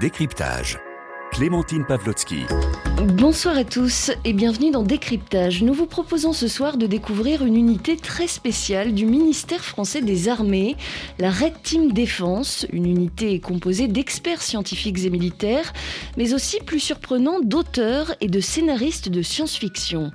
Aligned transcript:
Décryptage. 0.00 0.78
Clémentine 1.32 1.84
Pavlotsky. 1.84 2.42
Bonsoir 3.14 3.56
à 3.56 3.64
tous 3.64 4.12
et 4.24 4.32
bienvenue 4.32 4.70
dans 4.70 4.84
Décryptage. 4.84 5.64
Nous 5.64 5.74
vous 5.74 5.86
proposons 5.86 6.32
ce 6.32 6.46
soir 6.46 6.76
de 6.76 6.86
découvrir 6.86 7.44
une 7.44 7.56
unité 7.56 7.96
très 7.96 8.28
spéciale 8.28 8.94
du 8.94 9.06
ministère 9.06 9.64
français 9.64 10.00
des 10.00 10.28
Armées, 10.28 10.76
la 11.18 11.32
Red 11.32 11.62
Team 11.64 11.90
Défense, 11.90 12.64
une 12.72 12.86
unité 12.86 13.40
composée 13.40 13.88
d'experts 13.88 14.42
scientifiques 14.42 15.04
et 15.04 15.10
militaires, 15.10 15.72
mais 16.16 16.32
aussi 16.32 16.60
plus 16.60 16.80
surprenant 16.80 17.40
d'auteurs 17.40 18.14
et 18.20 18.28
de 18.28 18.38
scénaristes 18.38 19.08
de 19.08 19.22
science-fiction. 19.22 20.12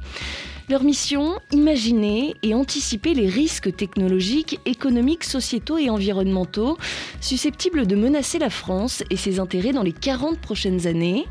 Leur 0.70 0.84
mission, 0.84 1.40
imaginer 1.52 2.36
et 2.42 2.54
anticiper 2.54 3.14
les 3.14 3.28
risques 3.28 3.76
technologiques, 3.76 4.62
économiques, 4.66 5.26
sociétaux 5.26 5.78
et 5.78 5.90
environnementaux 5.90 6.78
susceptibles 7.20 7.86
de 7.86 7.98
menacer 7.98 8.40
la 8.40 8.50
France 8.50 9.04
et 9.10 9.18
ses 9.18 9.42
intérêts 9.42 9.74
dans 9.74 9.84
les 9.84 9.92
40 9.92 10.40
prochaines 10.40 10.88
années. 10.88 11.26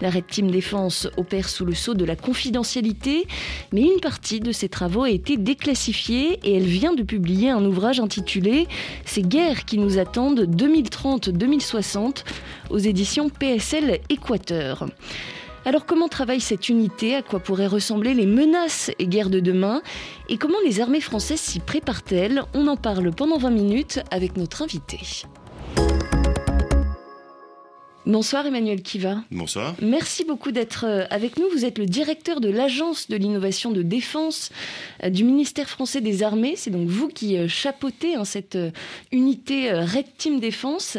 La 0.00 0.08
Red 0.08 0.28
Team 0.28 0.52
Défense 0.52 1.08
opère 1.16 1.48
sous 1.48 1.64
le 1.64 1.74
sceau 1.74 1.94
de 1.94 2.04
la 2.04 2.14
confidentialité, 2.14 3.26
mais 3.72 3.82
une 3.82 4.00
partie 4.00 4.38
de 4.38 4.52
ses 4.52 4.68
travaux 4.68 5.02
a 5.02 5.10
été 5.10 5.36
déclassifiée 5.36 6.38
et 6.44 6.56
elle 6.56 6.62
vient 6.62 6.94
de 6.94 7.02
publier 7.02 7.50
un 7.50 7.64
ouvrage 7.64 7.98
intitulé 7.98 8.68
Ces 9.04 9.22
guerres 9.22 9.64
qui 9.64 9.78
nous 9.78 9.98
attendent 9.98 10.42
2030-2060 10.42 12.22
aux 12.70 12.78
éditions 12.78 13.30
PSL 13.30 13.98
Équateur. 14.10 14.86
Alors 15.66 15.84
comment 15.84 16.06
travaille 16.06 16.40
cette 16.40 16.68
unité? 16.68 17.16
À 17.16 17.22
quoi 17.22 17.40
pourraient 17.40 17.66
ressembler 17.66 18.14
les 18.14 18.24
menaces 18.24 18.92
et 19.00 19.08
guerres 19.08 19.30
de 19.30 19.40
demain? 19.40 19.82
Et 20.28 20.38
comment 20.38 20.60
les 20.64 20.80
armées 20.80 21.00
françaises 21.00 21.40
s'y 21.40 21.58
préparent-elles? 21.58 22.44
On 22.54 22.68
en 22.68 22.76
parle 22.76 23.10
pendant 23.10 23.36
20 23.36 23.50
minutes 23.50 24.00
avec 24.12 24.36
notre 24.36 24.62
invité. 24.62 25.00
Bonsoir 28.06 28.46
Emmanuel 28.46 28.82
Kiva. 28.82 29.24
Bonsoir. 29.32 29.74
Merci 29.82 30.24
beaucoup 30.24 30.52
d'être 30.52 30.84
euh, 30.86 31.06
avec 31.10 31.40
nous. 31.40 31.48
Vous 31.50 31.64
êtes 31.64 31.76
le 31.76 31.86
directeur 31.86 32.40
de 32.40 32.48
l'Agence 32.48 33.08
de 33.08 33.16
l'innovation 33.16 33.72
de 33.72 33.82
défense 33.82 34.52
euh, 35.02 35.10
du 35.10 35.24
ministère 35.24 35.68
français 35.68 36.00
des 36.00 36.22
Armées. 36.22 36.54
C'est 36.54 36.70
donc 36.70 36.86
vous 36.86 37.08
qui 37.08 37.36
euh, 37.36 37.48
chapeautez 37.48 38.14
hein, 38.14 38.24
cette 38.24 38.56
unité 39.10 39.72
Red 39.72 40.16
Team 40.16 40.38
Défense. 40.38 40.98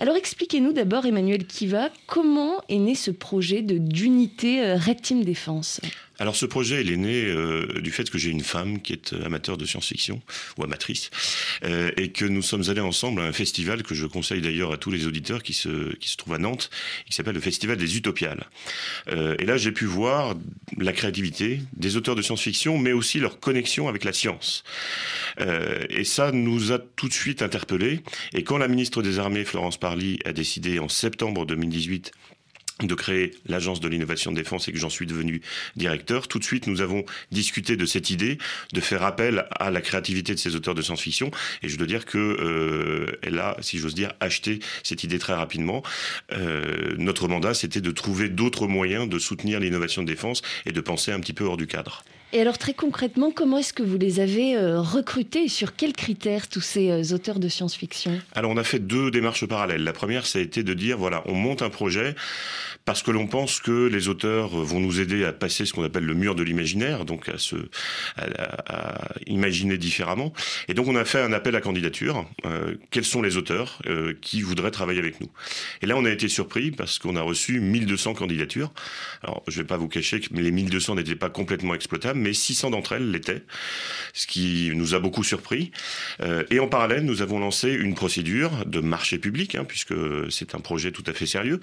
Alors 0.00 0.14
expliquez-nous 0.14 0.72
d'abord 0.72 1.06
Emmanuel 1.06 1.44
Kiva, 1.44 1.90
comment 2.06 2.62
est 2.68 2.78
né 2.78 2.94
ce 2.94 3.10
projet 3.10 3.62
d'unité 3.62 4.74
Red 4.74 5.02
Team 5.02 5.24
Défense? 5.24 5.80
Alors 6.20 6.34
ce 6.34 6.46
projet, 6.46 6.80
il 6.80 6.90
est 6.90 6.96
né 6.96 7.26
euh, 7.26 7.80
du 7.80 7.92
fait 7.92 8.10
que 8.10 8.18
j'ai 8.18 8.30
une 8.30 8.42
femme 8.42 8.82
qui 8.82 8.92
est 8.92 9.12
euh, 9.12 9.24
amateur 9.24 9.56
de 9.56 9.64
science-fiction 9.64 10.20
ou 10.56 10.64
amatrice 10.64 11.10
euh, 11.64 11.92
et 11.96 12.10
que 12.10 12.24
nous 12.24 12.42
sommes 12.42 12.68
allés 12.68 12.80
ensemble 12.80 13.20
à 13.20 13.24
un 13.24 13.32
festival 13.32 13.84
que 13.84 13.94
je 13.94 14.04
conseille 14.04 14.40
d'ailleurs 14.40 14.72
à 14.72 14.78
tous 14.78 14.90
les 14.90 15.06
auditeurs 15.06 15.44
qui 15.44 15.52
se 15.52 15.94
qui 15.96 16.08
se 16.08 16.16
trouve 16.16 16.34
à 16.34 16.38
Nantes, 16.38 16.70
qui 17.06 17.14
s'appelle 17.14 17.34
le 17.34 17.40
Festival 17.40 17.76
des 17.76 17.96
Utopiales. 17.96 18.46
et 19.08 19.44
là, 19.44 19.56
j'ai 19.56 19.72
pu 19.72 19.84
voir 19.84 20.34
la 20.76 20.92
créativité 20.92 21.60
des 21.72 21.96
auteurs 21.96 22.14
de 22.14 22.22
science-fiction, 22.22 22.78
mais 22.78 22.92
aussi 22.92 23.20
leur 23.20 23.40
connexion 23.40 23.88
avec 23.88 24.04
la 24.04 24.12
science. 24.12 24.64
et 25.38 26.04
ça 26.04 26.32
nous 26.32 26.72
a 26.72 26.78
tout 26.78 27.08
de 27.08 27.12
suite 27.12 27.42
interpellés. 27.42 28.00
Et 28.32 28.42
quand 28.42 28.58
la 28.58 28.68
ministre 28.68 29.02
des 29.02 29.18
Armées, 29.18 29.44
Florence 29.44 29.76
Parly, 29.76 29.87
a 30.24 30.32
décidé 30.32 30.78
en 30.78 30.88
septembre 30.88 31.46
2018 31.46 32.12
de 32.82 32.94
créer 32.94 33.34
l'agence 33.46 33.80
de 33.80 33.88
l'innovation 33.88 34.30
de 34.30 34.36
défense 34.36 34.68
et 34.68 34.72
que 34.72 34.78
j'en 34.78 34.90
suis 34.90 35.06
devenu 35.06 35.42
directeur, 35.76 36.28
tout 36.28 36.38
de 36.38 36.44
suite 36.44 36.66
nous 36.66 36.80
avons 36.80 37.04
discuté 37.32 37.76
de 37.76 37.86
cette 37.86 38.10
idée 38.10 38.38
de 38.72 38.80
faire 38.80 39.02
appel 39.02 39.46
à 39.50 39.70
la 39.70 39.80
créativité 39.80 40.34
de 40.34 40.38
ces 40.38 40.54
auteurs 40.54 40.74
de 40.74 40.82
science-fiction 40.82 41.30
et 41.62 41.68
je 41.68 41.76
dois 41.76 41.86
dire 41.86 42.04
que 42.04 42.18
euh, 42.18 43.18
elle 43.22 43.38
a, 43.38 43.56
si 43.60 43.78
j'ose 43.78 43.94
dire, 43.94 44.12
acheté 44.20 44.60
cette 44.84 45.02
idée 45.02 45.18
très 45.18 45.34
rapidement. 45.34 45.82
Euh, 46.32 46.94
notre 46.98 47.26
mandat, 47.26 47.54
c'était 47.54 47.80
de 47.80 47.90
trouver 47.90 48.28
d'autres 48.28 48.68
moyens 48.68 49.08
de 49.08 49.18
soutenir 49.18 49.58
l'innovation 49.58 50.02
de 50.02 50.06
défense 50.06 50.42
et 50.64 50.72
de 50.72 50.80
penser 50.80 51.10
un 51.10 51.20
petit 51.20 51.32
peu 51.32 51.44
hors 51.44 51.56
du 51.56 51.66
cadre. 51.66 52.04
Et 52.34 52.42
alors 52.42 52.58
très 52.58 52.74
concrètement, 52.74 53.30
comment 53.30 53.56
est-ce 53.56 53.72
que 53.72 53.82
vous 53.82 53.96
les 53.96 54.20
avez 54.20 54.54
euh, 54.54 54.82
recrutés 54.82 55.44
et 55.44 55.48
sur 55.48 55.74
quels 55.74 55.94
critères 55.94 56.46
tous 56.48 56.60
ces 56.60 56.90
euh, 56.90 57.14
auteurs 57.14 57.38
de 57.38 57.48
science-fiction? 57.48 58.20
Alors 58.34 58.50
on 58.50 58.58
a 58.58 58.64
fait 58.64 58.80
deux 58.80 59.10
démarches 59.10 59.46
parallèles. 59.46 59.82
La 59.82 59.94
première, 59.94 60.26
ça 60.26 60.38
a 60.38 60.42
été 60.42 60.62
de 60.62 60.74
dire, 60.74 60.98
voilà, 60.98 61.22
on 61.24 61.32
monte 61.32 61.62
un 61.62 61.70
projet 61.70 62.14
parce 62.84 63.02
que 63.02 63.10
l'on 63.10 63.26
pense 63.26 63.60
que 63.60 63.86
les 63.86 64.08
auteurs 64.08 64.48
vont 64.50 64.78
nous 64.78 65.00
aider 65.00 65.24
à 65.24 65.32
passer 65.32 65.64
ce 65.64 65.72
qu'on 65.72 65.84
appelle 65.84 66.04
le 66.04 66.14
mur 66.14 66.34
de 66.34 66.42
l'imaginaire, 66.42 67.06
donc 67.06 67.30
à, 68.16 68.98
imaginer 69.26 69.78
différemment. 69.78 70.32
Et 70.68 70.74
donc 70.74 70.86
on 70.86 70.96
a 70.96 71.04
fait 71.04 71.20
un 71.20 71.32
appel 71.32 71.54
à 71.54 71.60
candidature. 71.60 72.26
Euh, 72.44 72.74
quels 72.90 73.04
sont 73.04 73.22
les 73.22 73.36
auteurs 73.36 73.80
qui 74.20 74.42
voudraient 74.42 74.70
travailler 74.70 75.00
avec 75.00 75.20
nous? 75.20 75.30
Et 75.82 75.86
là, 75.86 75.96
on 75.96 76.04
a 76.04 76.10
été 76.10 76.28
surpris 76.28 76.70
parce 76.70 76.98
qu'on 76.98 77.16
a 77.16 77.22
reçu 77.22 77.60
1200 77.60 78.14
candidatures. 78.14 78.72
Alors 79.22 79.42
je 79.48 79.58
ne 79.58 79.62
vais 79.62 79.66
pas 79.66 79.76
vous 79.76 79.88
cacher 79.88 80.20
que 80.20 80.32
les 80.34 80.50
1200 80.50 80.94
n'étaient 80.94 81.14
pas 81.14 81.30
complètement 81.30 81.74
exploitables 81.74 82.17
mais 82.18 82.32
600 82.32 82.70
d'entre 82.70 82.92
elles 82.92 83.10
l'étaient, 83.10 83.42
ce 84.12 84.26
qui 84.26 84.70
nous 84.74 84.94
a 84.94 84.98
beaucoup 84.98 85.24
surpris. 85.24 85.70
Euh, 86.20 86.44
et 86.50 86.60
en 86.60 86.68
parallèle, 86.68 87.04
nous 87.04 87.22
avons 87.22 87.38
lancé 87.38 87.70
une 87.70 87.94
procédure 87.94 88.64
de 88.66 88.80
marché 88.80 89.18
public, 89.18 89.54
hein, 89.54 89.64
puisque 89.64 89.94
c'est 90.30 90.54
un 90.54 90.60
projet 90.60 90.92
tout 90.92 91.04
à 91.06 91.12
fait 91.12 91.26
sérieux, 91.26 91.60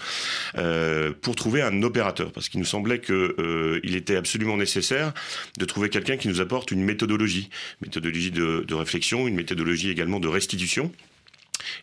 euh, 0.58 1.14
pour 1.22 1.36
trouver 1.36 1.62
un 1.62 1.84
opérateur, 1.84 2.32
parce 2.32 2.50
qu'il 2.50 2.60
nous 2.60 2.66
semblait 2.66 3.00
qu'il 3.00 3.16
euh, 3.16 3.80
était 3.84 4.16
absolument 4.16 4.58
nécessaire 4.58 5.14
de 5.58 5.66
trouver 5.66 5.90
quelqu'un 5.90 6.18
qui 6.18 6.28
nous 6.28 6.42
apporte 6.42 6.72
une 6.72 6.84
méthodologie, 6.84 7.50
méthodologie 7.82 8.32
de, 8.32 8.66
de 8.68 8.74
réflexion, 8.74 9.28
une 9.28 9.36
méthodologie 9.36 9.90
également 9.90 10.20
de 10.20 10.28
restitution. 10.28 10.92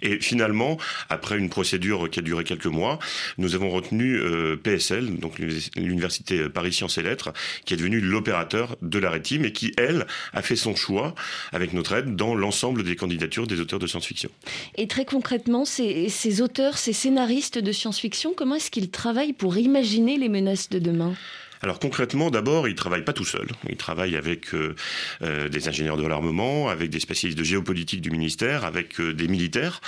Et 0.03 0.20
finalement, 0.20 0.78
après 1.09 1.38
une 1.38 1.48
procédure 1.48 2.10
qui 2.10 2.20
a 2.20 2.22
duré 2.22 2.44
quelques 2.44 2.66
mois, 2.66 2.98
nous 3.38 3.54
avons 3.54 3.70
retenu 3.70 4.16
euh, 4.16 4.56
PSL, 4.56 5.19
donc 5.19 5.38
l'Université 5.38 6.48
Paris 6.48 6.72
Sciences 6.72 6.98
et 6.98 7.03
Lettres, 7.03 7.32
qui 7.65 7.75
est 7.75 7.76
devenue 7.76 8.00
l'opérateur 8.00 8.76
de 8.82 8.98
la 8.98 9.10
rétime 9.10 9.44
et 9.44 9.53
qui, 9.53 9.72
elle, 9.76 10.06
a 10.32 10.43
fait 10.43 10.56
son 10.56 10.75
choix, 10.75 11.15
avec 11.53 11.72
notre 11.72 11.93
aide, 11.93 12.16
dans 12.16 12.34
l'ensemble 12.34 12.84
des 12.84 12.97
candidatures 12.97 13.47
des 13.47 13.60
auteurs 13.60 13.78
de 13.78 13.87
science-fiction. 13.87 14.31
Et 14.76 14.88
très 14.88 15.04
concrètement, 15.04 15.65
ces, 15.65 16.09
ces 16.09 16.41
auteurs, 16.41 16.78
ces 16.78 16.93
scénaristes 16.93 17.59
de 17.59 17.72
science-fiction, 17.72 18.34
comment 18.37 18.56
est-ce 18.56 18.70
qu'ils 18.70 18.91
travaillent 18.91 19.32
pour 19.32 19.56
imaginer 19.59 20.16
les 20.16 20.28
menaces 20.28 20.69
de 20.69 20.78
demain? 20.78 21.14
Alors 21.62 21.78
concrètement, 21.78 22.31
d'abord, 22.31 22.67
il 22.67 22.75
travaille 22.75 23.05
pas 23.05 23.12
tout 23.12 23.25
seul. 23.25 23.47
Il 23.69 23.77
travaille 23.77 24.17
avec 24.17 24.53
euh, 24.53 24.75
euh, 25.23 25.49
des 25.49 25.69
ingénieurs 25.69 25.97
de 25.97 26.05
l'armement, 26.05 26.69
avec 26.69 26.91
des 26.91 26.99
spécialistes 26.99 27.39
de 27.39 27.45
géopolitique 27.45 28.00
du 28.00 28.11
ministère, 28.11 28.65
avec 28.65 28.99
euh, 28.99 29.15
des 29.15 29.28
militaires, 29.28 29.81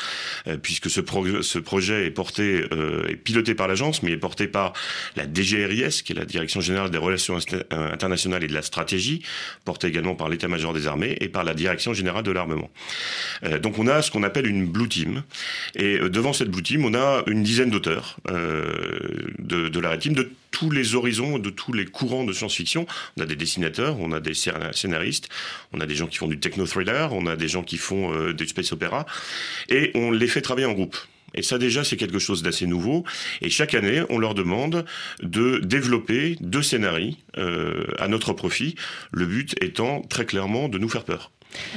puisque 0.62 0.88
ce, 0.88 1.00
projet 1.00 2.06
est 2.06 2.10
porté, 2.10 2.64
est 3.08 3.16
piloté 3.16 3.54
par 3.54 3.66
l'agence, 3.66 4.02
mais 4.02 4.12
est 4.12 4.16
porté 4.16 4.46
par 4.46 4.72
la 5.16 5.24
DGRIS, 5.26 6.02
qui 6.02 6.12
est 6.12 6.16
la 6.16 6.24
Direction 6.24 6.60
générale 6.60 6.90
des 6.90 6.98
relations 6.98 7.38
internationales 7.70 8.44
et 8.44 8.46
de 8.46 8.54
la 8.54 8.62
stratégie, 8.62 9.22
portée 9.64 9.88
également 9.88 10.14
par 10.14 10.28
l'état-major 10.28 10.72
des 10.72 10.86
armées 10.86 11.16
et 11.20 11.28
par 11.28 11.44
la 11.44 11.54
Direction 11.54 11.92
générale 11.92 12.22
de 12.22 12.30
l'armement. 12.30 12.70
donc 13.62 13.78
on 13.78 13.86
a 13.86 14.02
ce 14.02 14.10
qu'on 14.10 14.22
appelle 14.22 14.46
une 14.46 14.66
blue 14.66 14.88
team, 14.88 15.22
et 15.74 15.98
devant 15.98 16.32
cette 16.32 16.50
blue 16.50 16.62
team, 16.62 16.84
on 16.84 16.94
a 16.94 17.22
une 17.26 17.42
dizaine 17.42 17.70
d'auteurs 17.70 18.16
de, 18.28 19.68
de 19.68 19.80
la 19.80 19.96
team 19.96 20.14
de 20.14 20.30
tous 20.54 20.70
les 20.70 20.94
horizons, 20.94 21.40
de 21.40 21.50
tous 21.50 21.72
les 21.72 21.84
courants 21.84 22.22
de 22.22 22.32
science-fiction. 22.32 22.86
On 23.16 23.22
a 23.22 23.26
des 23.26 23.34
dessinateurs, 23.34 23.98
on 23.98 24.12
a 24.12 24.20
des 24.20 24.34
scénaristes, 24.34 25.28
on 25.72 25.80
a 25.80 25.86
des 25.86 25.96
gens 25.96 26.06
qui 26.06 26.16
font 26.18 26.28
du 26.28 26.38
techno-thriller, 26.38 27.12
on 27.12 27.26
a 27.26 27.34
des 27.34 27.48
gens 27.48 27.64
qui 27.64 27.76
font 27.76 28.14
euh, 28.14 28.32
du 28.32 28.46
space 28.46 28.70
opéra, 28.70 29.04
et 29.68 29.90
on 29.96 30.12
les 30.12 30.28
fait 30.28 30.42
travailler 30.42 30.66
en 30.66 30.72
groupe. 30.72 30.96
Et 31.34 31.42
ça 31.42 31.58
déjà, 31.58 31.82
c'est 31.82 31.96
quelque 31.96 32.20
chose 32.20 32.44
d'assez 32.44 32.66
nouveau. 32.66 33.04
Et 33.42 33.50
chaque 33.50 33.74
année, 33.74 34.02
on 34.08 34.18
leur 34.18 34.34
demande 34.34 34.84
de 35.24 35.58
développer 35.58 36.36
deux 36.40 36.62
scénarios 36.62 37.16
euh, 37.36 37.86
à 37.98 38.06
notre 38.06 38.32
profit. 38.32 38.76
Le 39.10 39.26
but 39.26 39.56
étant 39.60 40.02
très 40.02 40.26
clairement 40.26 40.68
de 40.68 40.78
nous 40.78 40.88
faire 40.88 41.02
peur. 41.02 41.32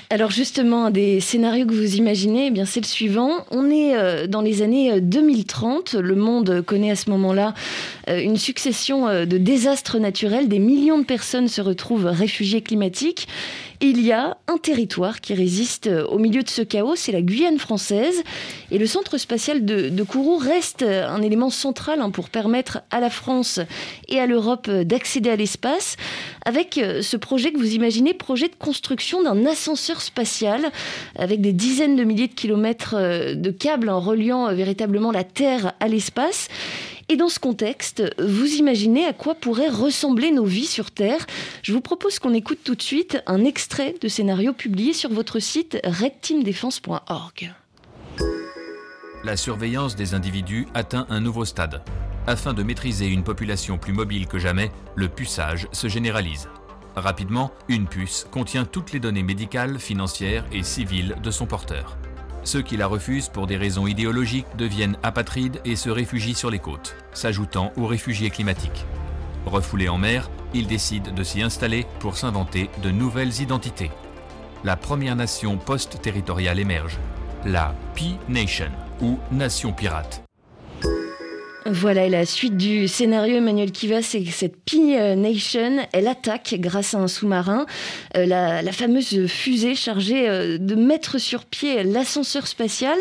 Alors 0.09 0.31
justement, 0.31 0.85
un 0.85 0.91
des 0.91 1.19
scénarios 1.19 1.65
que 1.65 1.73
vous 1.73 1.95
imaginez, 1.95 2.51
eh 2.55 2.65
c'est 2.65 2.79
le 2.79 2.85
suivant. 2.85 3.45
On 3.51 3.69
est 3.69 3.95
euh, 3.95 4.27
dans 4.27 4.41
les 4.41 4.61
années 4.61 5.01
2030. 5.01 5.95
Euh, 5.95 6.01
le 6.01 6.15
monde 6.15 6.61
connaît 6.65 6.91
à 6.91 6.95
ce 6.95 7.09
moment-là 7.09 7.53
euh, 8.09 8.19
une 8.19 8.37
succession 8.37 9.07
de 9.07 9.37
désastres 9.37 9.99
naturels. 9.99 10.47
Des 10.47 10.59
millions 10.59 10.99
de 10.99 11.03
personnes 11.03 11.47
se 11.47 11.61
retrouvent 11.61 12.05
réfugiées 12.05 12.61
climatiques 12.61 13.27
il 13.81 14.01
y 14.01 14.11
a 14.11 14.37
un 14.47 14.57
territoire 14.57 15.21
qui 15.21 15.33
résiste 15.33 15.89
au 16.09 16.17
milieu 16.17 16.43
de 16.43 16.49
ce 16.49 16.61
chaos, 16.61 16.95
c'est 16.95 17.11
la 17.11 17.21
Guyane 17.21 17.59
française. 17.59 18.23
Et 18.71 18.77
le 18.77 18.87
centre 18.87 19.17
spatial 19.17 19.65
de, 19.65 20.03
Kourou 20.03 20.37
reste 20.37 20.83
un 20.83 21.21
élément 21.21 21.49
central 21.49 22.01
hein, 22.01 22.09
pour 22.09 22.29
permettre 22.29 22.81
à 22.91 22.99
la 22.99 23.09
France 23.09 23.59
et 24.07 24.19
à 24.19 24.25
l'Europe 24.25 24.69
d'accéder 24.69 25.29
à 25.29 25.35
l'espace. 25.35 25.97
Avec 26.45 26.77
euh, 26.77 27.01
ce 27.01 27.17
projet 27.17 27.51
que 27.51 27.57
vous 27.57 27.73
imaginez, 27.73 28.13
projet 28.13 28.47
de 28.47 28.55
construction 28.55 29.21
d'un 29.21 29.45
ascenseur 29.45 30.01
spatial 30.01 30.71
avec 31.15 31.41
des 31.41 31.53
dizaines 31.53 31.95
de 31.95 32.03
milliers 32.03 32.27
de 32.27 32.33
kilomètres 32.33 32.95
euh, 32.97 33.35
de 33.35 33.51
câbles 33.51 33.89
en 33.89 33.99
reliant 33.99 34.47
euh, 34.47 34.53
véritablement 34.53 35.11
la 35.11 35.23
Terre 35.23 35.73
à 35.79 35.87
l'espace. 35.87 36.47
Et 37.09 37.15
dans 37.15 37.29
ce 37.29 37.39
contexte, 37.39 38.03
vous 38.19 38.55
imaginez 38.55 39.05
à 39.05 39.13
quoi 39.13 39.33
pourraient 39.33 39.69
ressembler 39.69 40.31
nos 40.31 40.43
vies 40.43 40.65
sur 40.65 40.91
Terre 40.91 41.25
Je 41.63 41.71
vous 41.71 41.79
propose 41.79 42.19
qu'on 42.19 42.33
écoute 42.33 42.59
tout 42.65 42.75
de 42.75 42.81
suite 42.81 43.23
un 43.27 43.45
extrait 43.45 43.95
de 44.01 44.09
scénario 44.09 44.51
publié 44.51 44.91
sur 44.91 45.13
votre 45.13 45.39
site 45.39 45.77
redteamdefense.org. 45.85 47.53
la 49.23 49.37
surveillance 49.37 49.95
des 49.95 50.13
individus 50.13 50.67
atteint 50.73 51.07
un 51.09 51.21
nouveau 51.21 51.45
stade. 51.45 51.81
Afin 52.27 52.53
de 52.53 52.61
maîtriser 52.61 53.07
une 53.07 53.23
population 53.23 53.77
plus 53.77 53.93
mobile 53.93 54.27
que 54.27 54.37
jamais, 54.37 54.69
le 54.95 55.07
puçage 55.07 55.69
se 55.71 55.87
généralise. 55.87 56.49
Rapidement, 56.97 57.51
une 57.69 57.87
puce 57.87 58.27
contient 58.31 58.65
toutes 58.65 58.91
les 58.91 58.99
données 58.99 59.23
médicales, 59.23 59.79
financières 59.79 60.45
et 60.51 60.63
civiles 60.63 61.15
de 61.23 61.31
son 61.31 61.45
porteur. 61.45 61.97
Ceux 62.47 62.61
qui 62.61 62.77
la 62.77 62.87
refusent 62.87 63.27
pour 63.27 63.45
des 63.45 63.57
raisons 63.57 63.87
idéologiques 63.87 64.47
deviennent 64.57 64.95
apatrides 65.03 65.59
et 65.65 65.75
se 65.75 65.89
réfugient 65.89 66.33
sur 66.33 66.49
les 66.49 66.59
côtes, 66.59 66.95
s'ajoutant 67.11 67.73
aux 67.75 67.85
réfugiés 67.85 68.29
climatiques. 68.29 68.85
Refoulés 69.45 69.89
en 69.89 69.97
mer, 69.97 70.29
ils 70.53 70.65
décident 70.65 71.11
de 71.11 71.23
s'y 71.23 71.41
installer 71.41 71.85
pour 71.99 72.15
s'inventer 72.15 72.69
de 72.81 72.89
nouvelles 72.89 73.41
identités. 73.41 73.91
La 74.63 74.77
première 74.77 75.17
nation 75.17 75.57
post-territoriale 75.57 76.59
émerge, 76.59 76.99
la 77.43 77.75
P-Nation 77.95 78.71
ou 79.01 79.19
Nation 79.29 79.73
pirate. 79.73 80.26
Voilà, 81.69 82.07
la 82.07 82.25
suite 82.25 82.55
du 82.55 82.87
scénario 82.87 83.37
Emmanuel 83.37 83.73
Kiva, 83.73 84.01
c'est 84.01 84.23
que 84.23 84.31
cette 84.31 84.55
P-Nation, 84.55 85.85
elle 85.91 86.07
attaque 86.07 86.55
grâce 86.59 86.93
à 86.93 86.99
un 86.99 87.09
sous-marin 87.09 87.65
euh, 88.15 88.25
la, 88.25 88.71
fameuse 88.71 89.27
fusée 89.27 89.75
chargée 89.75 90.29
euh, 90.29 90.57
de 90.57 90.75
mettre 90.75 91.17
sur 91.17 91.43
pied 91.43 91.83
l'ascenseur 91.83 92.47
spatial. 92.47 92.97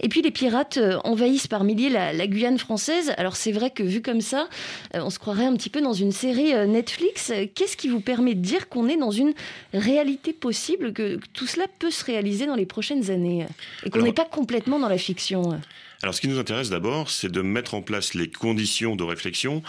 Et 0.00 0.10
puis 0.10 0.20
les 0.20 0.30
pirates 0.30 0.76
euh, 0.76 0.98
envahissent 1.04 1.46
par 1.46 1.64
milliers 1.64 1.88
la, 1.88 2.12
la 2.12 2.26
Guyane 2.26 2.58
française. 2.58 3.14
Alors 3.16 3.36
c'est 3.36 3.52
vrai 3.52 3.70
que 3.70 3.82
vu 3.82 4.02
comme 4.02 4.20
ça, 4.20 4.46
on 4.92 5.08
se 5.08 5.18
croirait 5.18 5.46
un 5.46 5.56
petit 5.56 5.70
peu 5.70 5.80
dans 5.80 5.94
une 5.94 6.12
série 6.12 6.52
Netflix. 6.68 7.32
Qu'est-ce 7.54 7.78
qui 7.78 7.88
vous 7.88 8.00
permet 8.00 8.34
de 8.34 8.40
dire 8.40 8.68
qu'on 8.68 8.88
est 8.88 8.98
dans 8.98 9.10
une 9.10 9.32
réalité 9.72 10.34
possible, 10.34 10.92
que, 10.92 11.18
tout 11.32 11.46
cela 11.46 11.64
peut 11.78 11.90
se 11.90 12.04
réaliser 12.04 12.44
dans 12.44 12.56
les 12.56 12.66
prochaines 12.66 13.10
années? 13.10 13.46
Et 13.86 13.90
qu'on 13.90 14.02
n'est 14.02 14.12
pas 14.12 14.26
complètement 14.26 14.78
dans 14.78 14.88
la 14.88 14.98
fiction? 14.98 15.58
Alors, 16.02 16.14
ce 16.16 16.20
qui 16.20 16.26
nous 16.26 16.40
intéresse 16.40 16.68
d'abord, 16.68 17.10
c'est 17.10 17.30
de 17.30 17.42
mettre 17.42 17.74
en 17.74 17.82
place 17.82 18.14
les 18.14 18.28
conditions 18.28 18.96
de 18.96 19.04
réflexion 19.04 19.62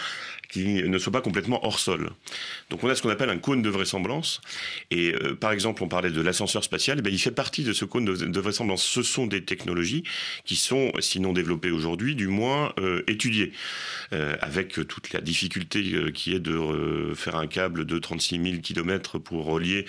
qui 0.50 0.82
ne 0.82 0.98
soient 0.98 1.12
pas 1.12 1.20
complètement 1.20 1.64
hors 1.64 1.78
sol. 1.78 2.10
Donc 2.70 2.84
on 2.84 2.88
a 2.88 2.94
ce 2.94 3.02
qu'on 3.02 3.08
appelle 3.08 3.30
un 3.30 3.38
cône 3.38 3.62
de 3.62 3.70
vraisemblance. 3.70 4.40
Et 4.90 5.12
euh, 5.14 5.34
par 5.34 5.52
exemple, 5.52 5.82
on 5.82 5.88
parlait 5.88 6.10
de 6.10 6.20
l'ascenseur 6.20 6.62
spatial, 6.62 7.02
eh 7.04 7.08
il 7.08 7.18
fait 7.18 7.32
partie 7.32 7.64
de 7.64 7.72
ce 7.72 7.84
cône 7.84 8.04
de, 8.04 8.40
vraisemblance. 8.40 8.84
Ce 8.84 9.02
sont 9.02 9.26
des 9.26 9.44
technologies 9.44 10.04
qui 10.44 10.56
sont, 10.56 10.92
sinon 11.00 11.32
développées 11.32 11.70
aujourd'hui, 11.70 12.14
du 12.14 12.28
moins 12.28 12.72
euh, 12.78 13.02
étudiées, 13.06 13.52
euh, 14.12 14.36
avec 14.40 14.74
toute 14.86 15.12
la 15.12 15.20
difficulté 15.20 16.12
qui 16.12 16.34
est 16.34 16.40
de 16.40 17.12
faire 17.14 17.36
un 17.36 17.46
câble 17.46 17.84
de 17.84 17.98
36 17.98 18.42
000 18.42 18.56
km 18.62 19.18
pour 19.18 19.44
relier 19.44 19.86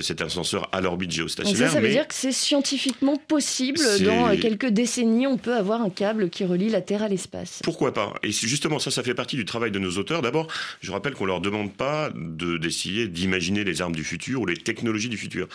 cet 0.00 0.20
ascenseur 0.20 0.68
à 0.72 0.80
l'orbite 0.80 1.12
géostationnaire. 1.12 1.68
ça, 1.68 1.74
ça 1.74 1.80
veut 1.80 1.88
dire 1.88 2.06
que 2.06 2.14
c'est 2.14 2.32
scientifiquement 2.32 3.16
possible. 3.16 3.80
Dans 4.00 4.36
quelques 4.36 4.68
décennies, 4.68 5.26
on 5.26 5.38
peut 5.38 5.54
avoir 5.54 5.83
un 5.84 5.90
câble 5.90 6.30
qui 6.30 6.44
relie 6.44 6.68
la 6.68 6.80
Terre 6.80 7.02
à 7.02 7.08
l'espace. 7.08 7.60
Pourquoi 7.62 7.92
pas? 7.92 8.14
Et 8.22 8.32
justement, 8.32 8.78
ça, 8.78 8.90
ça 8.90 9.02
fait 9.02 9.14
partie 9.14 9.36
du 9.36 9.44
travail 9.44 9.70
de 9.70 9.78
nos 9.78 9.92
auteurs. 9.98 10.22
D'abord, 10.22 10.48
je 10.80 10.90
rappelle 10.90 11.14
qu'on 11.14 11.26
leur 11.26 11.40
demande 11.40 11.72
pas 11.72 12.10
d'essayer 12.14 13.06
d'imaginer 13.06 13.64
les 13.64 13.82
armes 13.82 13.94
du 13.94 14.04
futur 14.04 14.40
ou 14.40 14.46
les 14.46 14.56
technologies 14.56 15.08
du 15.08 15.18
futur. 15.18 15.46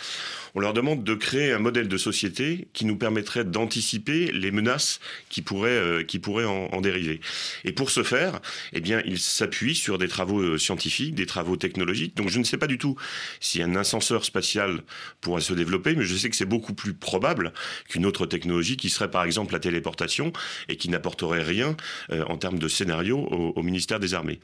On 0.54 0.60
leur 0.60 0.72
demande 0.72 1.04
de 1.04 1.14
créer 1.14 1.52
un 1.52 1.58
modèle 1.58 1.88
de 1.88 1.96
société 1.96 2.68
qui 2.72 2.84
nous 2.84 2.96
permettrait 2.96 3.44
d'anticiper 3.44 4.30
les 4.32 4.50
menaces 4.50 5.00
qui 5.28 5.42
pourraient, 5.42 5.70
euh, 5.70 6.02
qui 6.04 6.18
pourraient 6.18 6.44
en, 6.44 6.80
dériver. 6.80 7.20
Et 7.64 7.72
pour 7.72 7.90
ce 7.90 8.02
faire, 8.02 8.40
eh 8.72 8.80
bien, 8.80 9.02
ils 9.04 9.18
s'appuient 9.18 9.74
sur 9.74 9.98
des 9.98 10.08
travaux 10.08 10.40
euh, 10.40 10.58
scientifiques, 10.58 11.14
des 11.14 11.26
travaux 11.26 11.56
technologiques. 11.56 12.16
Donc 12.16 12.30
je 12.30 12.38
ne 12.38 12.44
sais 12.44 12.56
pas 12.56 12.66
du 12.66 12.78
tout 12.78 12.96
si 13.40 13.62
un 13.62 13.74
ascenseur 13.74 14.24
spatial 14.24 14.80
pourrait 15.20 15.42
se 15.42 15.52
développer, 15.52 15.94
mais 15.94 16.04
je 16.04 16.16
sais 16.16 16.30
que 16.30 16.36
c'est 16.36 16.46
beaucoup 16.46 16.72
plus 16.72 16.94
probable 16.94 17.52
qu'une 17.88 18.06
autre 18.06 18.24
technologie 18.24 18.76
qui 18.76 18.88
serait 18.88 19.10
par 19.10 19.24
exemple 19.24 19.52
la 19.52 19.60
téléportation 19.60 20.19
et 20.68 20.76
qui 20.76 20.88
n'apporterait 20.88 21.42
rien 21.42 21.76
euh, 22.12 22.24
en 22.28 22.36
termes 22.36 22.58
de 22.58 22.68
scénario 22.68 23.18
au, 23.18 23.62
ministère 23.62 24.00
des 24.00 24.14
Armées. 24.14 24.40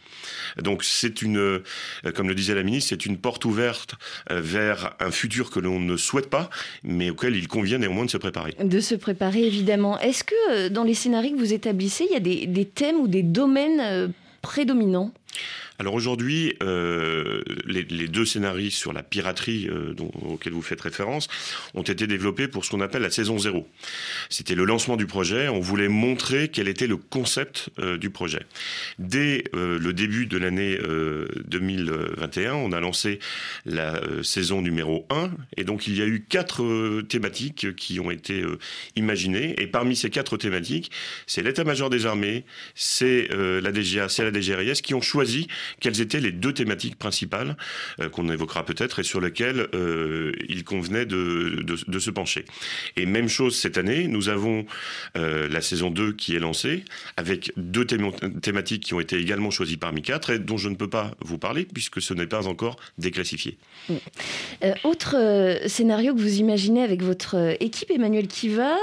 Donc 0.62 0.84
c'est 0.84 1.22
une, 1.22 1.60
comme 2.14 2.28
le 2.28 2.34
disait 2.34 2.54
la 2.54 2.62
ministre, 2.62 2.90
c'est 2.90 3.06
une 3.06 3.18
porte 3.18 3.44
ouverte 3.44 3.94
euh, 4.30 4.40
vers 4.40 4.94
un 5.00 5.10
futur 5.10 5.50
que 5.50 5.60
l'on 5.60 5.80
ne 5.80 5.96
souhaite 5.96 6.28
pas, 6.28 6.50
mais 6.82 7.10
auquel 7.10 7.36
il 7.36 7.48
convient 7.48 7.78
néanmoins 7.78 8.04
de 8.04 8.10
se 8.10 8.16
préparer. 8.16 8.54
De 8.62 8.80
se 8.80 8.94
préparer, 8.94 9.46
évidemment. 9.46 9.98
Est-ce 10.00 10.24
que 10.24 10.34
euh, 10.50 10.68
dans 10.68 10.84
les 10.84 10.94
scénarios 10.94 11.34
que 11.34 11.40
vous 11.40 11.52
établissez, 11.52 12.06
il 12.08 12.12
y 12.12 12.16
a 12.16 12.46
des, 12.46 12.64
thèmes 12.64 12.96
ou 12.96 13.08
des 13.08 13.22
domaines 13.22 13.80
euh, 13.80 14.08
prédominants? 14.42 15.12
Alors 15.78 15.94
aujourd'hui, 15.94 16.54
euh, 16.62 17.42
les, 17.66 17.84
deux 17.84 18.24
scénarios 18.24 18.70
sur 18.70 18.92
la 18.92 19.02
piraterie 19.02 19.68
euh, 19.68 19.92
dont, 19.92 20.10
auxquels 20.22 20.52
vous 20.52 20.62
faites 20.62 20.80
référence 20.80 21.28
ont 21.74 21.82
été 21.82 22.06
développés 22.06 22.48
pour 22.48 22.64
ce 22.64 22.70
qu'on 22.70 22.80
appelle 22.80 23.02
la 23.02 23.10
saison 23.10 23.38
zéro. 23.38 23.68
C'était 24.30 24.54
le 24.54 24.64
lancement 24.64 24.96
du 24.96 25.06
projet. 25.06 25.48
On 25.48 25.60
voulait 25.60 25.88
montrer 25.88 26.48
quel 26.48 26.68
était 26.68 26.86
le 26.86 26.96
concept 26.96 27.68
euh, 27.78 27.98
du 27.98 28.10
projet. 28.10 28.42
Dès 28.98 29.44
le 29.52 29.92
début 29.92 30.26
de 30.26 30.38
l'année 30.38 30.78
2021, 31.46 32.54
on 32.54 32.72
a 32.72 32.80
lancé 32.80 33.18
la 33.64 34.00
saison 34.22 34.62
numéro 34.62 35.06
1 35.10 35.30
et 35.56 35.64
donc 35.64 35.86
il 35.86 35.96
y 35.96 36.02
a 36.02 36.06
eu 36.06 36.24
quatre 36.28 37.02
thématiques 37.02 37.74
qui 37.76 38.00
ont 38.00 38.10
été 38.10 38.44
imaginées 38.96 39.54
et 39.58 39.66
parmi 39.66 39.96
ces 39.96 40.10
quatre 40.10 40.36
thématiques, 40.36 40.90
c'est 41.26 41.42
l'état-major 41.42 41.90
des 41.90 42.06
armées, 42.06 42.44
c'est 42.74 43.28
la 43.30 43.72
DGA, 43.72 44.08
c'est 44.08 44.30
la 44.30 44.32
DGRIS 44.32 44.82
qui 44.82 44.94
ont 44.94 45.00
choisi 45.00 45.48
quelles 45.80 46.00
étaient 46.00 46.20
les 46.20 46.32
deux 46.32 46.52
thématiques 46.52 46.96
principales 46.98 47.56
euh, 48.00 48.08
qu'on 48.08 48.28
évoquera 48.28 48.64
peut-être 48.64 49.00
et 49.00 49.02
sur 49.02 49.20
lesquelles 49.20 49.68
euh, 49.74 50.32
il 50.48 50.64
convenait 50.64 51.06
de, 51.06 51.64
de, 51.64 51.98
se 51.98 52.10
pencher. 52.10 52.44
Et 52.96 53.06
même 53.06 53.28
chose 53.28 53.56
cette 53.56 53.78
année, 53.78 54.08
nous 54.08 54.28
avons 54.28 54.66
euh, 55.16 55.48
la 55.48 55.60
saison 55.60 55.90
2 55.90 56.12
qui 56.12 56.36
est 56.36 56.38
lancée 56.38 56.84
avec 57.16 57.52
deux 57.56 57.84
thématiques 57.84 58.84
qui 58.84 58.94
ont 58.94 59.00
été 59.00 59.18
également 59.18 59.50
choisies 59.50 59.76
parmi 59.76 60.02
quatre 60.02 60.30
et 60.30 60.38
dont 60.38 60.56
je 60.56 60.68
ne 60.68 60.74
peux 60.74 60.90
pas 60.90 61.12
vous 61.20 61.38
parler 61.38 61.64
puisque 61.64 62.00
ce 62.00 62.14
n'est 62.14 62.26
pas 62.26 62.46
encore 62.46 62.76
déclassifié. 62.98 63.58
autre 64.84 65.16
scénario 65.66 66.14
que 66.14 66.20
vous 66.20 66.38
imaginez 66.38 66.82
avec 66.82 67.02
votre 67.02 67.56
équipe, 67.60 67.90
Emmanuel 67.90 68.28
Kiva, 68.28 68.76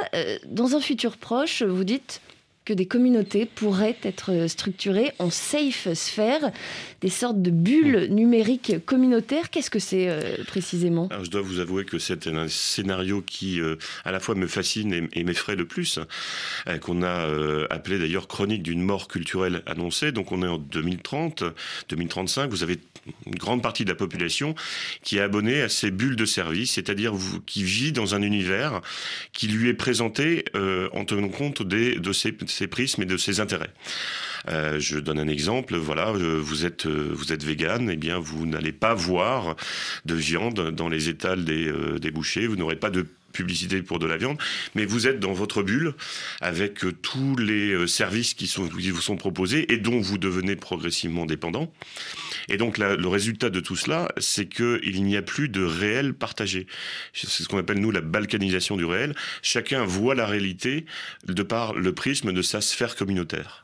dans 0.48 0.76
un 0.76 0.82
futur 0.82 1.18
proche, 1.18 1.64
vous 1.64 1.84
dites 1.84 2.22
que 2.66 2.74
des 2.74 2.86
communautés 2.86 3.46
pourraient 3.46 3.98
être 4.04 4.48
structurées 4.48 5.12
en 5.20 5.30
safe 5.30 5.94
sphère, 5.94 6.52
des 7.02 7.10
sortes 7.10 7.42
de 7.42 7.52
bulles 7.52 8.08
numériques 8.10 8.86
communautaires. 8.86 9.50
Qu'est-ce 9.50 9.70
que 9.70 9.80
c'est 9.80 10.08
euh, 10.10 10.44
précisément? 10.48 11.10
Je 11.24 11.30
dois 11.30 11.42
vous 11.42 11.60
avouer 11.60 11.84
que 11.84 12.00
c'est 12.00 12.28
un 12.28 12.48
scénario 12.48 13.22
qui 13.22 13.60
euh, 13.60 13.76
à 14.06 14.12
la 14.12 14.20
fois 14.20 14.36
me 14.36 14.48
fascine 14.48 15.10
et, 15.12 15.24
m'effraie 15.24 15.56
le 15.56 15.66
plus, 15.66 16.00
euh, 16.68 16.78
qu'on 16.78 17.04
a 17.04 17.28
appelé 17.70 18.00
d'ailleurs 18.00 18.28
chronique 18.28 18.64
d'une 18.64 18.82
mort 18.82 19.08
culturelle 19.08 19.64
annoncée. 19.66 20.12
Donc 20.12 20.32
on 20.32 20.42
est 20.44 20.48
en 20.48 20.58
2030, 20.58 21.44
2035. 21.90 22.50
Vous 22.50 22.64
avez 22.64 22.80
une 23.26 23.36
grande 23.36 23.62
partie 23.62 23.84
de 23.84 23.90
la 23.90 23.96
population 23.96 24.56
qui 25.04 25.18
est 25.18 25.22
abonnée 25.22 25.62
à 25.62 25.70
ces 25.70 25.92
bulles 25.92 26.16
de 26.16 26.26
service, 26.26 26.74
c'est-à-dire 26.74 27.14
qui 27.46 27.64
vit 27.64 27.92
dans 27.92 28.16
un 28.16 28.22
univers 28.22 28.82
qui 29.34 29.48
lui 29.48 29.70
est 29.70 29.74
présenté 29.74 30.46
en 30.54 31.06
tenant 31.06 31.30
compte 31.30 31.64
des, 31.64 31.96
de 31.96 32.14
ses 32.14 32.32
ses 32.54 32.68
prismes 32.68 33.02
et 33.02 33.06
de 33.06 33.18
ses 33.18 33.40
intérêts. 33.40 33.74
Euh, 34.50 34.80
je 34.80 35.00
donne 35.00 35.20
un 35.20 35.28
exemple. 35.28 35.76
Voilà, 35.76 36.10
euh, 36.10 36.40
vous 36.42 36.66
êtes 36.66 36.86
euh, 36.86 37.10
vous 37.14 37.32
êtes 37.32 37.44
vegan, 37.44 37.90
et 37.90 37.94
eh 37.94 37.98
bien 37.98 38.20
vous 38.20 38.46
n'allez 38.46 38.74
pas 38.74 38.94
voir 38.94 39.56
de 40.06 40.16
viande 40.16 40.72
dans 40.72 40.90
les 40.90 41.10
étals 41.10 41.46
des, 41.46 41.72
des 42.00 42.12
bouchers. 42.12 42.48
Vous 42.48 42.56
n'aurez 42.56 42.76
pas 42.76 42.90
de 42.90 43.06
publicité 43.34 43.82
pour 43.82 44.00
de 44.00 44.08
la 44.08 44.18
viande, 44.18 44.38
mais 44.76 44.86
vous 44.86 45.08
êtes 45.08 45.20
dans 45.20 45.34
votre 45.34 45.64
bulle 45.64 45.94
avec 46.42 46.86
tous 47.02 47.36
les 47.36 47.88
services 47.88 48.34
qui, 48.34 48.48
sont, 48.48 48.70
qui 48.70 48.92
vous 48.92 49.02
sont 49.02 49.18
proposés 49.18 49.72
et 49.74 49.78
dont 49.78 50.00
vous 50.00 50.18
devenez 50.18 50.56
progressivement 50.56 51.26
dépendant. 51.26 51.74
Et 52.48 52.58
donc 52.58 52.78
le 52.78 53.08
résultat 53.08 53.50
de 53.50 53.60
tout 53.60 53.76
cela, 53.76 54.10
c'est 54.18 54.48
qu'il 54.48 55.04
n'y 55.04 55.18
a 55.18 55.22
plus 55.22 55.50
de 55.50 55.64
réel 55.64 56.14
partagé. 56.14 56.68
C'est 57.14 57.28
ce 57.28 57.48
qu'on 57.48 57.58
appelle 57.58 57.80
nous 57.80 57.92
la 57.92 58.02
balkanisation 58.02 58.78
du 58.78 58.86
réel. 58.86 59.16
Chacun 59.42 59.84
voit 59.84 60.16
la 60.16 60.26
réalité 60.26 60.86
de 61.26 61.44
par 61.44 61.74
le 61.74 61.94
prisme 61.94 62.34
de 62.34 62.42
sa 62.42 62.62
sphère 62.62 62.96
communautaire. 62.96 63.63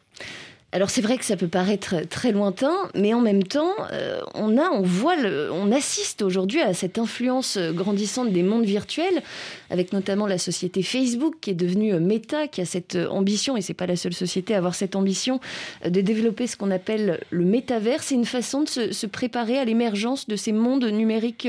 Alors 0.72 0.92
c'est 0.92 1.02
vrai 1.02 1.18
que 1.18 1.26
ça 1.26 1.36
peut 1.36 1.48
paraître 1.48 1.96
très 2.10 2.32
lointain, 2.32 2.76
mais 2.94 3.16
en 3.16 3.22
même 3.22 3.42
temps, 3.42 3.74
euh, 3.92 4.22
on 4.36 4.56
a, 4.56 4.70
on 4.70 4.84
voit, 4.84 5.16
on 5.52 5.72
assiste 5.72 6.22
aujourd'hui 6.22 6.62
à 6.62 6.76
cette 6.76 7.00
influence 7.00 7.58
grandissante 7.58 8.32
des 8.32 8.44
mondes 8.44 8.66
virtuels, 8.66 9.24
avec 9.72 9.94
notamment 9.94 10.28
la 10.28 10.38
société 10.38 10.84
Facebook 10.84 11.38
qui 11.42 11.50
est 11.50 11.56
devenue 11.56 11.96
euh, 11.96 12.00
Meta, 12.00 12.48
qui 12.48 12.62
a 12.62 12.66
cette 12.66 12.94
euh, 12.96 13.08
ambition, 13.08 13.58
et 13.58 13.62
c'est 13.62 13.74
pas 13.74 13.88
la 13.88 13.96
seule 13.96 14.14
société 14.14 14.54
à 14.54 14.58
avoir 14.58 14.76
cette 14.76 14.96
ambition 14.96 15.40
de 15.84 16.02
développer 16.02 16.46
ce 16.46 16.56
qu'on 16.56 16.70
appelle 16.70 17.20
le 17.32 17.46
métavers. 17.46 18.04
C'est 18.04 18.16
une 18.16 18.26
façon 18.26 18.62
de 18.62 18.92
se 18.92 19.08
préparer 19.08 19.58
à 19.58 19.66
l'émergence 19.66 20.28
de 20.28 20.36
ces 20.36 20.52
mondes 20.52 20.86
numériques 20.86 21.48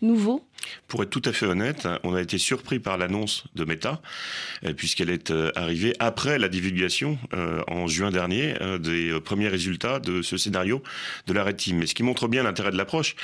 nouveaux. 0.00 0.42
Pour 0.88 1.02
être 1.02 1.10
tout 1.10 1.22
à 1.24 1.32
fait 1.32 1.46
honnête, 1.46 1.88
on 2.04 2.14
a 2.14 2.20
été 2.20 2.38
surpris 2.38 2.78
par 2.78 2.98
l'annonce 2.98 3.44
de 3.54 3.64
Meta, 3.64 4.02
euh, 4.64 4.74
puisqu'elle 4.74 5.10
est 5.10 5.30
euh, 5.30 5.50
arrivée 5.54 5.94
après 5.98 6.38
la 6.38 6.48
divulgation 6.48 7.18
euh, 7.34 7.62
en 7.68 7.86
juin 7.86 8.10
dernier 8.10 8.54
des 8.80 9.18
premiers 9.20 9.48
résultats 9.48 9.98
de 9.98 10.22
ce 10.22 10.36
scénario 10.36 10.82
de 11.26 11.32
la 11.32 11.44
Red 11.44 11.56
Team. 11.56 11.78
Mais 11.78 11.86
ce 11.86 11.94
qui 11.94 12.02
montre 12.02 12.28
bien 12.28 12.42
l'intérêt 12.42 12.70
de 12.70 12.76
l'approche, 12.76 13.16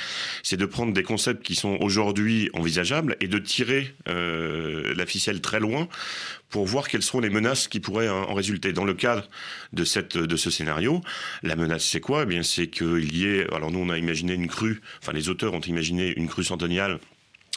c'est 0.43 0.57
de 0.57 0.65
prendre 0.65 0.93
des 0.93 1.03
concepts 1.03 1.43
qui 1.43 1.55
sont 1.55 1.77
aujourd'hui 1.81 2.49
envisageables 2.53 3.15
et 3.19 3.27
de 3.27 3.39
tirer 3.39 3.93
la 4.05 5.05
ficelle 5.05 5.41
très 5.41 5.59
loin 5.59 5.87
pour 6.49 6.65
voir 6.65 6.87
quelles 6.87 7.03
seront 7.03 7.19
les 7.19 7.29
menaces 7.29 7.67
qui 7.67 7.79
pourraient 7.79 8.09
en 8.09 8.33
résulter. 8.33 8.73
Dans 8.73 8.85
le 8.85 8.93
cadre 8.93 9.27
de, 9.73 9.83
cette, 9.83 10.17
de 10.17 10.35
ce 10.35 10.49
scénario, 10.49 11.01
la 11.43 11.55
menace, 11.55 11.85
c'est 11.85 11.99
quoi? 11.99 12.23
Eh 12.23 12.25
bien, 12.25 12.43
c'est 12.43 12.67
qu'il 12.67 13.15
y 13.15 13.25
ait... 13.25 13.51
Alors 13.53 13.71
nous, 13.71 13.79
on 13.79 13.89
a 13.89 13.97
imaginé 13.97 14.33
une 14.33 14.47
crue, 14.47 14.81
enfin 15.01 15.13
les 15.13 15.29
auteurs 15.29 15.53
ont 15.53 15.61
imaginé 15.61 16.13
une 16.17 16.27
crue 16.27 16.43
centenniale 16.43 16.99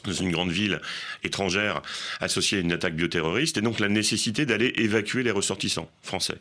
dans 0.05 0.13
une 0.13 0.31
grande 0.31 0.51
ville 0.51 0.81
étrangère 1.25 1.83
associée 2.21 2.59
à 2.59 2.61
une 2.61 2.73
attaque 2.73 2.97
bioterroriste, 2.97 3.59
et 3.59 3.61
donc 3.61 3.81
la 3.81 3.89
nécessité 3.89 4.47
d'aller 4.47 4.73
évacuer 4.77 5.23
les 5.23 5.31
ressortissants 5.31 5.91
français. 6.03 6.37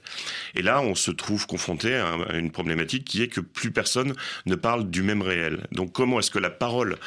Et 0.56 0.62
là, 0.62 0.82
on 0.82 0.96
se 0.96 1.12
trouve 1.12 1.48
confronté 1.48 1.96
à, 1.96 2.16
une 2.34 2.52
problématique 2.52 3.06
qui 3.06 3.22
est 3.22 3.28
que 3.28 3.42
plus 3.42 3.72
personne 3.72 4.14
ne 4.46 4.56
parle 4.56 4.90
du 4.90 5.02
même 5.02 5.22
réel. 5.22 5.68
Donc 5.72 5.92
comment 5.92 6.20
est-ce 6.20 6.32
que 6.32 6.40
la 6.40 6.50
parole 6.50 6.98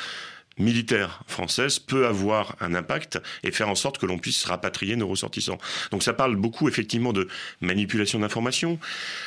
militaire 0.59 1.23
française 1.27 1.79
peut 1.79 2.07
avoir 2.07 2.57
un 2.61 2.75
impact 2.75 3.21
et 3.43 3.51
faire 3.51 3.69
en 3.69 3.75
sorte 3.75 3.99
que 3.99 4.07
l'on 4.07 4.19
puisse 4.19 4.45
rapatrier 4.45 4.97
nos 4.97 5.09
ressortissants. 5.09 5.59
Donc 5.91 6.03
ça 6.03 6.13
parle 6.13 6.37
beaucoup 6.37 6.69
effectivement 6.69 7.13
de 7.13 7.29
manipulation 7.61 8.19
d'informations, 8.19 8.79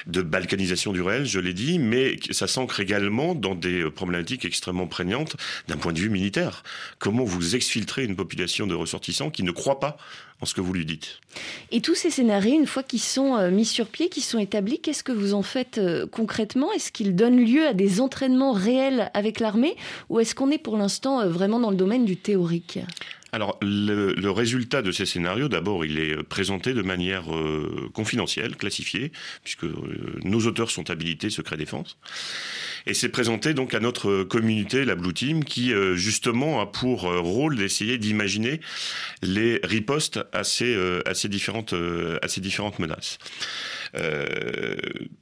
de 0.05 0.21
balkanisation 0.21 0.93
du 0.93 1.01
réel, 1.01 1.25
je 1.25 1.39
l'ai 1.39 1.53
dit, 1.53 1.79
mais 1.79 2.17
ça 2.31 2.47
s'ancre 2.47 2.79
également 2.79 3.35
dans 3.35 3.55
des 3.55 3.89
problématiques 3.89 4.45
extrêmement 4.45 4.87
prégnantes 4.87 5.35
d'un 5.67 5.77
point 5.77 5.93
de 5.93 5.99
vue 5.99 6.09
militaire. 6.09 6.63
Comment 6.99 7.23
vous 7.23 7.55
exfiltrez 7.55 8.03
une 8.03 8.15
population 8.15 8.67
de 8.67 8.75
ressortissants 8.75 9.29
qui 9.29 9.43
ne 9.43 9.51
croient 9.51 9.79
pas 9.79 9.97
en 10.41 10.45
ce 10.45 10.53
que 10.53 10.61
vous 10.61 10.73
lui 10.73 10.85
dites. 10.85 11.19
Et 11.71 11.81
tous 11.81 11.95
ces 11.95 12.11
scénarios, 12.11 12.53
une 12.53 12.67
fois 12.67 12.83
qu'ils 12.83 13.01
sont 13.01 13.35
euh, 13.35 13.49
mis 13.49 13.65
sur 13.65 13.87
pied, 13.87 14.09
qu'ils 14.09 14.23
sont 14.23 14.39
établis, 14.39 14.79
qu'est-ce 14.79 15.03
que 15.03 15.11
vous 15.11 15.33
en 15.33 15.41
faites 15.41 15.77
euh, 15.77 16.05
concrètement? 16.05 16.71
Est-ce 16.73 16.91
qu'ils 16.91 17.15
donnent 17.15 17.43
lieu 17.43 17.65
à 17.65 17.73
des 17.73 18.01
entraînements 18.01 18.51
réels 18.51 19.09
avec 19.13 19.39
l'armée? 19.39 19.75
Ou 20.09 20.19
est-ce 20.19 20.35
qu'on 20.35 20.51
est 20.51 20.57
pour 20.57 20.77
l'instant 20.77 21.21
euh, 21.21 21.29
vraiment 21.29 21.59
dans 21.59 21.71
le 21.71 21.75
domaine 21.75 22.05
du 22.05 22.17
théorique? 22.17 22.79
Alors, 23.33 23.57
le, 23.61 24.29
résultat 24.29 24.81
de 24.81 24.91
ces 24.91 25.05
scénarios, 25.05 25.49
d'abord, 25.49 25.83
il 25.83 25.99
est 25.99 26.23
présenté 26.23 26.73
de 26.73 26.81
manière 26.81 27.25
confidentielle, 27.93 28.55
classifiée, 28.55 29.11
puisque 29.43 29.65
nos 30.23 30.39
auteurs 30.45 30.71
sont 30.71 30.89
habilités 30.89 31.29
secret 31.29 31.57
défense. 31.57 31.97
Et 32.87 32.93
c'est 32.93 33.09
présenté 33.09 33.53
donc 33.53 33.73
à 33.73 33.81
notre 33.81 34.23
communauté, 34.23 34.85
la 34.85 34.95
Blue 34.95 35.13
Team, 35.13 35.43
qui 35.43 35.73
euh, 35.73 35.95
justement 35.95 36.61
a 36.61 36.65
pour 36.65 37.05
euh, 37.05 37.19
rôle 37.19 37.57
d'essayer 37.57 37.97
d'imaginer 37.97 38.61
les 39.21 39.59
ripostes 39.61 40.21
à 40.31 40.45
ces, 40.45 40.73
euh, 40.73 41.01
à 41.05 41.13
différentes, 41.27 41.75
à 42.21 42.27
ces 42.29 42.39
différentes 42.39 42.79
menaces. 42.79 43.17
Euh, 43.97 44.75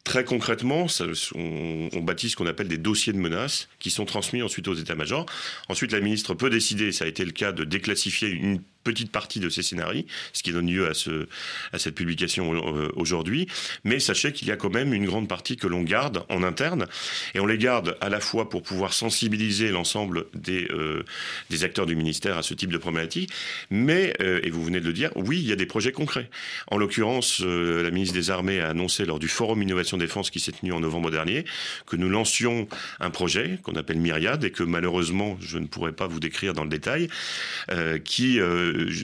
très 0.03 0.23
concrètement, 0.23 0.87
on, 1.35 1.89
on, 1.93 2.01
bâtit 2.01 2.29
ce 2.29 2.35
qu'on 2.35 2.47
appelle 2.47 2.67
des 2.67 2.77
dossiers 2.77 3.13
de 3.13 3.17
menaces 3.17 3.69
qui 3.79 3.89
sont 3.89 4.05
transmis 4.05 4.41
ensuite 4.41 4.67
aux 4.67 4.73
états-majors. 4.73 5.25
Ensuite, 5.69 5.91
la 5.91 5.99
ministre 5.99 6.33
peut 6.33 6.49
décider, 6.49 6.91
ça 6.91 7.05
a 7.05 7.07
été 7.07 7.23
le 7.23 7.31
cas, 7.31 7.51
de 7.51 7.63
déclassifier 7.63 8.29
une 8.29 8.61
petite 8.85 9.11
partie 9.11 9.41
de 9.41 9.49
ces 9.49 9.63
scénarios, 9.63 10.05
ce 10.31 10.43
qui 10.43 10.53
donne 10.53 10.71
lieu 10.71 10.87
à, 10.87 10.93
ce, 10.93 11.27
à 11.73 11.79
cette 11.79 11.95
publication 11.95 12.53
euh, 12.53 12.89
aujourd'hui. 12.95 13.47
Mais 13.83 13.99
sachez 13.99 14.31
qu'il 14.31 14.47
y 14.47 14.51
a 14.51 14.55
quand 14.55 14.69
même 14.69 14.93
une 14.93 15.05
grande 15.05 15.27
partie 15.27 15.57
que 15.57 15.67
l'on 15.67 15.81
garde 15.81 16.23
en 16.29 16.43
interne, 16.43 16.85
et 17.33 17.39
on 17.41 17.45
les 17.45 17.57
garde 17.57 17.97
à 17.99 18.09
la 18.09 18.21
fois 18.21 18.49
pour 18.49 18.63
pouvoir 18.63 18.93
sensibiliser 18.93 19.71
l'ensemble 19.71 20.27
des, 20.33 20.67
euh, 20.69 21.03
des 21.49 21.63
acteurs 21.63 21.87
du 21.87 21.95
ministère 21.95 22.37
à 22.37 22.43
ce 22.43 22.53
type 22.53 22.71
de 22.71 22.77
problématique, 22.77 23.31
mais, 23.71 24.13
euh, 24.21 24.39
et 24.43 24.51
vous 24.51 24.63
venez 24.63 24.79
de 24.79 24.85
le 24.85 24.93
dire, 24.93 25.09
oui, 25.15 25.39
il 25.39 25.47
y 25.47 25.51
a 25.51 25.55
des 25.55 25.65
projets 25.65 25.91
concrets. 25.91 26.29
En 26.67 26.77
l'occurrence, 26.77 27.41
la 27.41 27.89
ministre 27.89 28.13
des 28.13 28.29
Armées 28.29 28.59
a 28.59 28.69
annoncé 28.69 29.05
lors 29.05 29.19
du 29.19 29.27
Forum 29.27 29.63
Innovation 29.63 29.97
Défense 29.97 30.29
qui 30.29 30.39
s'est 30.39 30.51
tenu 30.51 30.71
en 30.71 30.79
novembre 30.79 31.09
dernier 31.09 31.45
que 31.87 31.95
nous 31.95 32.09
lancions 32.09 32.67
un 32.99 33.09
projet 33.09 33.59
qu'on 33.63 33.75
appelle 33.75 33.97
Myriade 33.97 34.43
et 34.43 34.51
que 34.51 34.63
malheureusement 34.63 35.37
je 35.41 35.57
ne 35.57 35.65
pourrais 35.65 35.91
pas 35.91 36.05
vous 36.05 36.19
décrire 36.19 36.53
dans 36.53 36.63
le 36.63 36.69
détail, 36.69 37.07
qui 38.03 38.39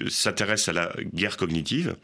s'intéresse 0.09 0.67
à 0.69 0.73
la 0.73 0.93
guerre 1.13 1.37
cognitive 1.37 1.95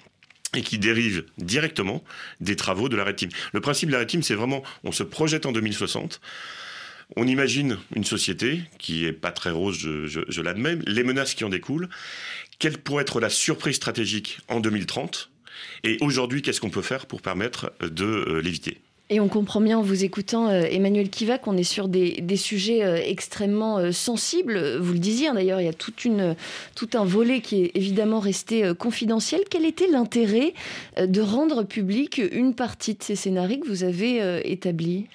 et 0.55 0.61
qui 0.61 0.77
dérive 0.77 1.25
directement 1.37 2.03
des 2.39 2.55
travaux 2.55 2.89
de 2.89 2.95
la 2.95 3.03
Red 3.03 3.29
Le 3.51 3.61
principe 3.61 3.89
de 3.89 3.93
la 3.93 3.99
Red 3.99 4.23
c'est 4.23 4.35
vraiment, 4.35 4.63
on 4.83 4.91
se 4.91 5.03
projette 5.03 5.45
en 5.45 5.51
2060, 5.51 6.21
on 7.15 7.27
imagine 7.27 7.77
une 7.95 8.03
société 8.03 8.63
qui 8.77 9.05
est 9.05 9.13
pas 9.13 9.31
très 9.31 9.51
rose, 9.51 9.77
je, 9.77 10.07
je 10.07 10.41
l'admets, 10.41 10.77
les 10.85 11.03
menaces 11.03 11.35
qui 11.35 11.43
en 11.43 11.49
découlent, 11.49 11.89
quelle 12.59 12.77
pourrait 12.77 13.03
être 13.03 13.19
la 13.19 13.29
surprise 13.29 13.75
stratégique 13.75 14.39
en 14.47 14.59
2030, 14.59 15.29
et 15.83 15.97
aujourd'hui, 16.01 16.41
qu'est-ce 16.41 16.61
qu'on 16.61 16.69
peut 16.69 16.81
faire 16.81 17.05
pour 17.05 17.21
permettre 17.21 17.73
de 17.81 18.05
euh, 18.05 18.41
l'éviter? 18.41 18.79
Et 19.09 19.21
on 19.21 19.29
comprend 19.29 19.61
bien 19.61 19.77
en 19.77 19.81
vous 19.81 20.03
écoutant, 20.03 20.49
euh, 20.49 20.63
Emmanuel 20.69 21.09
Kiva, 21.09 21.37
qu'on 21.37 21.55
est 21.55 21.63
sur 21.63 21.87
des, 21.87 22.35
sujets 22.35 22.83
euh, 22.83 22.99
extrêmement 23.01 23.77
euh, 23.77 23.91
sensibles. 23.93 24.77
Vous 24.79 24.91
le 24.91 24.99
disiez, 24.99 25.29
hein, 25.29 25.33
d'ailleurs, 25.33 25.61
il 25.61 25.65
y 25.65 25.69
a 25.69 25.73
tout 25.73 26.89
un 26.93 27.05
volet 27.05 27.39
qui 27.39 27.63
est 27.63 27.71
évidemment 27.73 28.19
resté 28.19 28.73
confidentiel. 28.77 29.41
Quel 29.49 29.65
était 29.65 29.87
l'intérêt 29.87 30.53
de 31.01 31.21
rendre 31.21 31.63
public 31.63 32.21
une 32.31 32.53
partie 32.53 32.95
de 32.95 33.03
ces 33.03 33.15
scénarios 33.15 33.59
que 33.59 33.67
vous 33.67 33.83
avez 33.83 34.41
établis? 34.43 35.05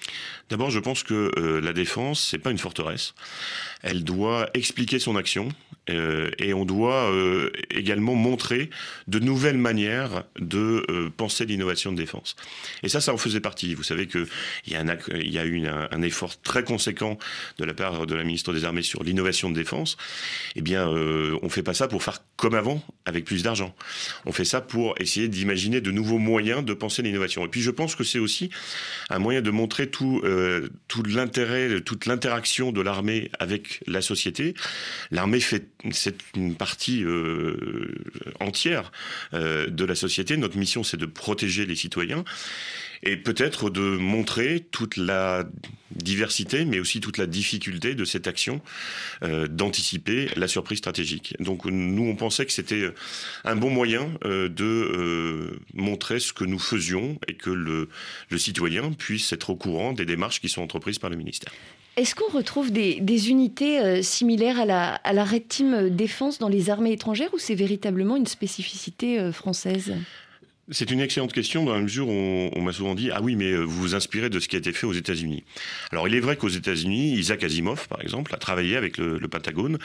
D'abord, 0.53 0.71
je 0.71 0.81
pense 0.81 1.03
que 1.03 1.31
la 1.63 1.73
défense, 1.73 2.29
c'est 2.31 2.37
pas 2.37 2.51
une 2.51 2.59
forteresse. 2.59 3.15
Elle 3.83 4.05
doit 4.05 4.51
expliquer 4.53 4.99
son 4.99 5.17
action 5.17 5.49
et 5.89 6.53
on 6.53 6.67
doit 6.67 7.11
également 7.71 8.15
montrer 8.15 8.69
de 9.09 9.19
nouvelles 9.19 9.57
manières 9.57 10.25
de 10.39 11.11
penser 11.17 11.47
l'innovation 11.47 11.91
de 11.91 11.97
défense. 11.97 12.37
Et 12.83 12.91
ça, 12.91 13.01
ça 13.01 13.15
en 13.15 13.17
faisait 13.17 13.41
partie. 13.41 13.75
Vous 13.75 13.83
savez 13.83 14.07
qu'il 14.07 14.27
y 14.67 14.75
a, 14.75 14.81
un, 14.81 15.45
eu 15.47 15.67
un, 15.67 16.03
effort 16.03 16.39
très 16.43 16.65
conséquent 16.65 17.19
de 17.59 17.65
la 17.65 17.73
part 17.73 18.07
de 18.07 18.15
la 18.15 18.23
ministre 18.23 18.53
des 18.53 18.67
Armées 18.67 18.83
sur 18.83 19.03
l'innovation 19.03 19.49
de 19.49 19.55
défense. 19.55 19.97
Eh 20.55 20.61
bien, 20.61 20.87
euh, 20.87 21.39
on 21.43 21.49
fait 21.49 21.63
pas 21.63 21.75
ça 21.75 21.89
pour 21.89 22.03
faire 22.03 22.19
comme 22.37 22.55
avant, 22.55 22.85
avec 23.07 23.25
plus 23.25 23.43
d'argent. 23.43 23.75
On 24.27 24.33
fait 24.33 24.45
ça 24.45 24.61
pour 24.61 24.95
essayer 25.01 25.29
d'imaginer 25.29 25.81
de 25.81 25.91
nouveaux 25.91 26.19
moyens 26.19 26.63
de 26.63 26.75
penser 26.75 27.03
l'innovation. 27.03 27.45
Et 27.47 27.49
puis, 27.49 27.63
je 27.63 27.71
pense 27.71 27.97
que 27.97 28.05
c'est 28.05 28.19
aussi 28.19 28.51
un 29.11 29.19
moyen 29.19 29.41
de 29.41 29.51
montrer 29.51 29.89
tout, 29.89 30.21
euh, 30.43 30.69
tout 30.89 31.03
l'intérêt, 31.03 31.81
toute 31.81 32.07
l'interaction 32.07 32.73
de 32.73 32.81
l'armée 32.81 33.31
avec 33.39 33.83
la 33.87 34.03
société. 34.03 34.55
L'armée 35.11 35.41
fait 35.41 35.69
c'est 35.91 36.17
une 36.37 36.55
partie 36.55 37.05
euh, 37.05 37.95
entière 38.41 38.93
euh, 39.35 39.69
de 39.69 39.85
la 39.85 39.95
société. 39.95 40.37
Notre 40.37 40.57
mission, 40.57 40.85
c'est 40.85 40.97
de 40.97 41.07
protéger 41.07 41.67
les 41.67 41.77
citoyens 41.77 42.25
et 43.03 43.17
peut-être 43.17 43.71
de 43.71 43.81
montrer 43.81 44.67
toute 44.71 44.97
la 44.97 45.45
diversité, 45.91 46.65
mais 46.65 46.79
aussi 46.81 47.01
toute 47.01 47.19
la 47.19 47.27
difficulté 47.27 47.95
de 47.95 48.05
cette 48.05 48.27
action 48.27 48.61
euh, 49.23 49.49
d'anticiper 49.49 50.29
la 50.37 50.49
surprise 50.49 50.79
stratégique. 50.79 51.35
Donc 51.41 51.65
nous, 51.67 52.05
on 52.05 52.17
pensait 52.17 52.47
que 52.47 52.53
c'était 52.53 52.91
un 53.45 53.57
bon 53.57 53.71
moyen 53.71 54.11
euh, 54.25 54.49
de 54.49 54.65
euh, 54.65 55.61
montrer 55.75 56.21
ce 56.21 56.33
que 56.33 56.45
nous 56.45 56.59
faisions 56.59 57.19
et 57.29 57.35
que 57.35 57.51
le, 57.51 57.89
citoyen 58.39 58.93
puisse 58.93 59.33
être 59.33 59.51
au 59.51 59.57
courant 59.57 59.93
des 59.93 60.07
démarches 60.07 60.41
qui 60.41 60.49
sont 60.49 60.63
entreprises 60.63 60.99
par 60.99 61.11
le 61.11 61.17
ministère. 61.17 61.53
Est-ce 61.97 62.15
qu'on 62.15 62.33
retrouve 62.33 62.73
des, 62.73 63.01
des 63.01 63.29
unités 63.29 64.03
similaires 64.03 64.59
à 64.59 64.65
la, 64.65 64.95
à 64.95 65.13
la 65.13 65.25
Red 65.25 65.47
Team 65.49 65.91
Défense 65.91 66.39
dans 66.39 66.49
les 66.49 66.71
armées 66.71 66.93
étrangères 66.93 67.33
ou 67.35 67.39
c'est 67.39 67.55
véritablement 67.55 68.17
une 68.17 68.27
spécificité 68.27 69.31
française? 69.31 69.93
C'est 70.71 70.93
une 70.93 71.01
excellente 71.01 71.33
question 71.33 71.65
dans 71.65 71.75
la 71.75 71.81
mesure 71.81 72.09
où 72.09 72.13
on, 72.13 72.63
m'a 72.63 72.73
souvent 72.73 72.95
dit 72.95 73.11
ah 73.11 73.21
oui 73.21 73.35
mais 73.35 73.51
euh, 73.51 73.63
vous 73.63 73.81
vous 73.81 73.95
inspirez 73.97 74.31
de 74.31 74.39
ce 74.39 74.47
qui 74.47 74.55
a 74.55 74.61
été 74.61 74.73
fait 74.73 74.87
aux 74.87 74.93
États-Unis. 74.93 75.43
Alors 75.91 76.07
il 76.07 76.15
est 76.15 76.21
vrai 76.21 76.37
qu'aux 76.37 76.49
États-Unis, 76.49 77.15
Isaac 77.15 77.43
Asimov 77.43 77.89
par 77.89 78.01
exemple 78.01 78.33
a 78.33 78.39
travaillé 78.39 78.77
avec 78.77 78.97
le, 78.97 79.19
Pentagone. 79.27 79.79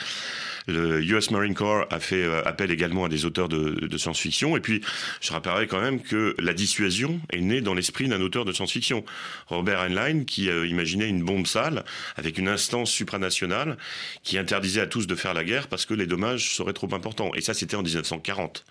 Le 0.68 1.02
US 1.04 1.32
Marine 1.32 1.56
Corps 1.56 1.88
a 1.90 2.00
fait 2.00 2.24
euh, 2.24 2.44
appel 2.46 2.70
également 2.70 3.06
à 3.06 3.10
des 3.10 3.26
auteurs 3.26 3.50
de, 3.50 3.98
science-fiction. 3.98 4.56
Et 4.56 4.60
puis 4.60 4.82
je 5.20 5.32
rappellerai 5.32 5.66
quand 5.66 5.82
même 5.82 6.00
que 6.00 6.36
la 6.38 6.54
dissuasion 6.54 7.20
est 7.32 7.42
née 7.42 7.62
dans 7.62 7.74
l'esprit 7.74 8.08
d'un 8.08 8.22
auteur 8.22 8.46
de 8.46 8.52
science-fiction, 8.52 9.04
Robert 9.48 9.82
Heinlein, 9.82 10.26
qui 10.26 10.48
euh, 10.48 10.68
imaginait 10.68 11.10
une 11.10 11.24
bombe 11.24 11.48
sale 11.48 11.86
avec 12.18 12.38
une 12.38 12.48
instance 12.48 12.92
supranationale 12.92 13.78
qui 14.22 14.38
interdisait 14.38 14.82
à 14.82 14.88
tous 14.88 15.08
de 15.08 15.16
faire 15.16 15.34
la 15.34 15.44
guerre 15.44 15.68
parce 15.68 15.88
que 15.88 15.96
les 15.96 16.06
dommages 16.06 16.54
seraient 16.54 16.74
trop 16.74 16.94
importants. 16.94 17.32
Et 17.34 17.42
ça 17.42 17.56
c'était 17.56 17.76
en 17.76 17.82
1940. 17.82 18.64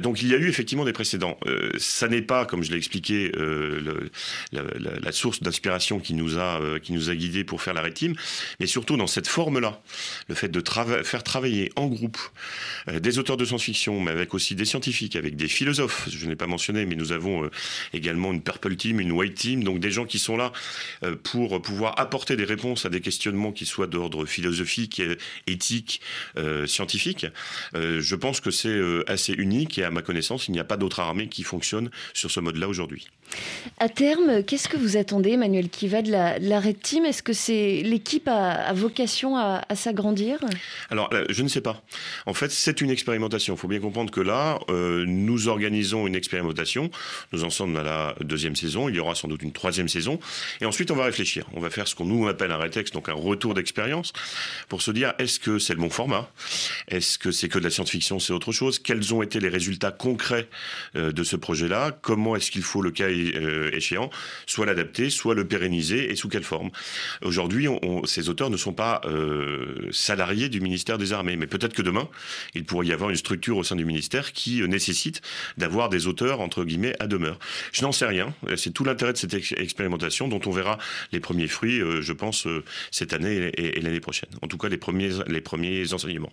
Donc 0.00 0.22
il 0.22 0.28
y 0.28 0.34
a 0.34 0.36
eu 0.36 0.48
effectivement 0.48 0.84
des 0.84 0.92
précédents. 0.92 1.38
ça 1.78 2.08
n'est 2.08 2.22
pas, 2.22 2.46
comme 2.46 2.62
je 2.62 2.70
l'ai 2.70 2.76
expliqué, 2.76 3.30
le, 3.34 4.10
la, 4.52 5.12
source 5.12 5.42
d'inspiration 5.42 6.00
qui 6.00 6.14
nous 6.14 6.38
a 6.38 6.60
qui 6.82 6.92
nous 6.92 7.10
a 7.10 7.14
guidés 7.14 7.44
pour 7.44 7.62
faire 7.62 7.74
la 7.74 7.82
rétime, 7.82 8.14
mais 8.58 8.66
surtout 8.66 8.96
dans 8.96 9.06
cette 9.06 9.26
forme-là, 9.26 9.80
le 10.28 10.34
fait 10.34 10.48
de 10.48 10.62
faire 11.02 11.22
travailler 11.22 11.72
en 11.76 11.86
groupe 11.86 12.18
des 12.92 13.18
auteurs 13.18 13.36
de 13.36 13.44
science-fiction, 13.44 14.00
mais 14.00 14.10
avec 14.10 14.34
aussi 14.34 14.54
des 14.54 14.64
scientifiques, 14.64 15.16
avec 15.16 15.36
des 15.36 15.48
philosophes. 15.48 16.08
Je 16.10 16.26
n'ai 16.26 16.36
pas 16.36 16.46
mentionné, 16.46 16.86
mais 16.86 16.96
nous 16.96 17.12
avons 17.12 17.48
également 17.92 18.32
une 18.32 18.42
purple 18.42 18.76
team, 18.76 19.00
une 19.00 19.12
white 19.12 19.34
team, 19.34 19.64
donc 19.64 19.80
des 19.80 19.90
gens 19.90 20.04
qui 20.04 20.18
sont 20.18 20.36
là 20.36 20.52
pour 21.22 21.60
pouvoir 21.62 21.98
apporter 21.98 22.36
des 22.36 22.44
réponses 22.44 22.86
à 22.86 22.90
des 22.90 23.00
questionnements 23.00 23.52
qui 23.52 23.66
soient 23.66 23.86
d'ordre 23.86 24.26
philosophique, 24.26 25.02
éthique, 25.46 26.00
euh, 26.36 26.66
scientifique. 26.66 27.26
Euh, 27.74 28.00
je 28.00 28.16
pense 28.16 28.40
que 28.40 28.50
c'est 28.50 28.68
euh, 28.68 29.04
assez 29.06 29.32
unique 29.32 29.69
et 29.78 29.84
à 29.84 29.90
ma 29.90 30.02
connaissance, 30.02 30.48
il 30.48 30.52
n'y 30.52 30.60
a 30.60 30.64
pas 30.64 30.76
d'autre 30.76 31.00
armée 31.00 31.28
qui 31.28 31.42
fonctionne 31.42 31.90
sur 32.14 32.30
ce 32.30 32.40
mode-là 32.40 32.68
aujourd'hui. 32.68 33.06
À 33.78 33.88
terme, 33.88 34.42
qu'est-ce 34.42 34.68
que 34.68 34.76
vous 34.76 34.96
attendez, 34.96 35.30
Emmanuel 35.30 35.68
Kiva, 35.68 36.02
de 36.02 36.10
la, 36.10 36.38
de 36.38 36.52
Red 36.52 36.80
Team? 36.80 37.04
Est-ce 37.04 37.22
que 37.22 37.32
c'est 37.32 37.82
l'équipe 37.82 38.28
a, 38.28 38.72
vocation 38.72 39.36
à, 39.36 39.62
s'agrandir? 39.74 40.38
Alors, 40.90 41.10
je 41.28 41.42
ne 41.42 41.48
sais 41.48 41.60
pas. 41.60 41.82
En 42.26 42.34
fait, 42.34 42.50
c'est 42.50 42.80
une 42.80 42.90
expérimentation. 42.90 43.54
Il 43.54 43.58
faut 43.58 43.68
bien 43.68 43.80
comprendre 43.80 44.10
que 44.10 44.20
là, 44.20 44.58
nous 44.68 45.48
organisons 45.48 46.06
une 46.06 46.16
expérimentation. 46.16 46.90
Nous 47.32 47.44
en 47.44 47.50
sommes 47.50 47.76
à 47.76 47.82
la 47.82 48.14
deuxième 48.20 48.56
saison. 48.56 48.88
Il 48.88 48.96
y 48.96 48.98
aura 48.98 49.14
sans 49.14 49.28
doute 49.28 49.42
une 49.42 49.52
troisième 49.52 49.88
saison. 49.88 50.18
Et 50.60 50.66
ensuite, 50.66 50.90
on 50.90 50.96
va 50.96 51.04
réfléchir. 51.04 51.46
On 51.54 51.60
va 51.60 51.70
faire 51.70 51.86
ce 51.86 51.94
qu'on 51.94 52.06
nous 52.06 52.26
appelle 52.26 52.50
un 52.50 52.58
rétexte, 52.58 52.94
donc 52.94 53.08
un 53.08 53.14
retour 53.14 53.54
d'expérience, 53.54 54.12
pour 54.68 54.82
se 54.82 54.90
dire 54.90 55.14
est-ce 55.18 55.38
que 55.38 55.58
c'est 55.58 55.74
le 55.74 55.80
bon 55.80 55.90
format? 55.90 56.30
Est-ce 56.88 57.18
que 57.18 57.30
c'est 57.30 57.48
que 57.48 57.58
de 57.58 57.64
la 57.64 57.70
science-fiction, 57.70 58.18
c'est 58.18 58.32
autre 58.32 58.52
chose? 58.52 58.78
Quels 58.78 59.14
ont 59.14 59.22
été 59.22 59.40
les 59.40 59.48
résultats 59.50 59.90
concrets 59.90 60.48
euh, 60.96 61.12
de 61.12 61.22
ce 61.22 61.36
projet-là 61.36 61.92
Comment 62.00 62.36
est-ce 62.36 62.50
qu'il 62.50 62.62
faut, 62.62 62.82
le 62.82 62.90
cas 62.90 63.08
euh, 63.08 63.70
échéant, 63.72 64.10
soit 64.46 64.66
l'adapter, 64.66 65.10
soit 65.10 65.34
le 65.34 65.46
pérenniser 65.46 66.10
et 66.10 66.16
sous 66.16 66.28
quelle 66.28 66.42
forme? 66.42 66.70
Aujourd'hui, 67.22 67.68
ces 68.04 68.28
auteurs 68.28 68.50
ne 68.50 68.56
sont 68.56 68.72
pas 68.72 69.00
euh, 69.04 69.88
salariés 69.90 70.48
du 70.48 70.60
ministère 70.60 70.98
des 70.98 71.12
Armées, 71.12 71.36
mais 71.36 71.46
peut-être 71.46 71.74
que 71.74 71.82
demain, 71.82 72.08
il 72.54 72.64
pourrait 72.64 72.86
y 72.86 72.92
avoir 72.92 73.10
une 73.10 73.16
structure 73.16 73.56
au 73.56 73.64
sein 73.64 73.76
du 73.76 73.84
ministère 73.84 74.32
qui 74.32 74.62
nécessite 74.62 75.20
d'avoir 75.58 75.88
des 75.88 76.06
auteurs, 76.06 76.40
entre 76.40 76.64
guillemets, 76.64 76.94
à 77.00 77.06
demeure. 77.06 77.38
Je 77.72 77.82
n'en 77.82 77.92
sais 77.92 78.06
rien. 78.06 78.34
C'est 78.56 78.72
tout 78.72 78.84
l'intérêt 78.84 79.12
de 79.12 79.18
cette 79.18 79.34
expérimentation 79.34 80.28
dont 80.28 80.40
on 80.46 80.50
verra 80.50 80.78
les 81.12 81.20
premiers 81.20 81.48
fruits, 81.48 81.80
je 82.00 82.12
pense, 82.12 82.46
cette 82.90 83.12
année 83.12 83.50
et, 83.56 83.80
l'année 83.80 84.00
prochaine. 84.00 84.30
En 84.42 84.48
tout 84.48 84.58
cas, 84.58 84.68
les 84.68 84.78
premiers, 84.78 85.10
les 85.26 85.40
premiers 85.40 85.92
enseignements. 85.92 86.32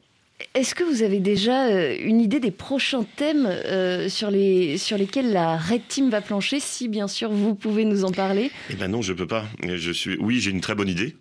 Est-ce 0.54 0.76
que 0.76 0.84
vous 0.84 1.02
avez 1.02 1.20
déjà 1.20 1.66
euh, 1.66 1.96
une 2.00 2.22
idée 2.22 2.40
des 2.40 2.52
prochains 2.52 3.04
thèmes 3.16 3.48
euh, 3.48 4.08
sur, 4.08 4.30
les, 4.30 4.78
sur 4.78 4.96
lesquels 4.96 5.32
la 5.32 5.58
Red 5.58 5.88
Team 5.88 6.12
va 6.12 6.22
plancher 6.22 6.60
Si 6.60 6.88
bien 6.88 7.08
sûr 7.08 7.32
vous 7.32 7.56
pouvez 7.56 7.86
nous 7.86 8.06
en 8.06 8.12
parler? 8.12 8.52
Eh 8.70 8.76
ben 8.76 8.88
non, 8.88 9.02
je 9.02 9.14
peux 9.14 9.26
pas. 9.26 9.46
Je 9.64 9.92
suis. 9.92 10.16
Oui, 10.20 10.40
j'ai 10.40 10.52
une 10.52 10.62
très 10.62 10.76
bonne 10.76 10.90
idée. 10.90 11.16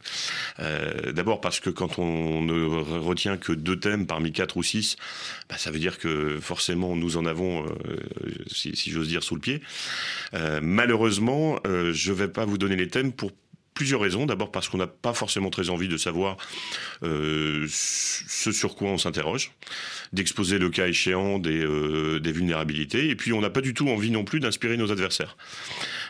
Euh, 0.61 1.13
d'abord 1.13 1.41
parce 1.41 1.61
que 1.61 1.71
quand 1.71 1.99
on 1.99 2.43
ne 2.43 2.67
retient 2.99 3.39
que 3.39 3.53
deux 3.53 3.81
thèmes 3.81 4.07
parmi 4.07 4.33
quatre 4.33 4.59
ou 4.59 4.63
six, 4.63 4.97
bah, 5.49 5.57
ça 5.57 5.71
veut 5.71 5.79
dire 5.79 5.99
que 5.99 6.39
forcément 6.39 6.95
nous 6.95 7.17
en 7.17 7.25
avons, 7.25 7.65
si, 8.51 8.75
j'ose 8.91 9.09
dire, 9.09 9.23
sous 9.23 9.35
le 9.35 9.41
pied. 9.41 9.63
malheureusement, 10.61 11.59
je 11.65 12.13
vais 12.13 12.29
pas 12.29 12.45
vous 12.45 12.59
donner 12.59 12.77
les 12.77 12.89
thèmes 12.89 13.13
pour 13.13 13.33
plusieurs 13.76 14.00
raisons. 14.00 14.26
D'abord 14.26 14.50
parce 14.50 14.68
qu'on 14.68 14.78
n'a 14.78 14.88
pas 14.88 15.14
forcément 15.14 15.50
très 15.50 15.71
envie 15.71 15.87
de 15.87 15.97
savoir 15.97 16.37
euh, 17.04 17.66
ce 17.68 18.50
sur 18.50 18.75
quoi 18.75 18.88
on 18.88 18.99
s'interroge, 18.99 19.52
d'exposer 20.12 20.59
le 20.59 20.71
cas 20.71 20.88
échéant 20.88 21.38
des, 21.38 21.62
euh, 21.62 22.18
des, 22.18 22.33
vulnérabilités. 22.33 23.09
Et 23.11 23.14
puis 23.14 23.33
on 23.33 23.40
n'a 23.40 23.50
pas 23.50 23.61
du 23.61 23.75
tout 23.75 23.88
envie 23.88 24.11
non 24.11 24.25
plus 24.25 24.40
d'inspirer 24.40 24.76
nos 24.76 24.90
adversaires. 24.90 25.37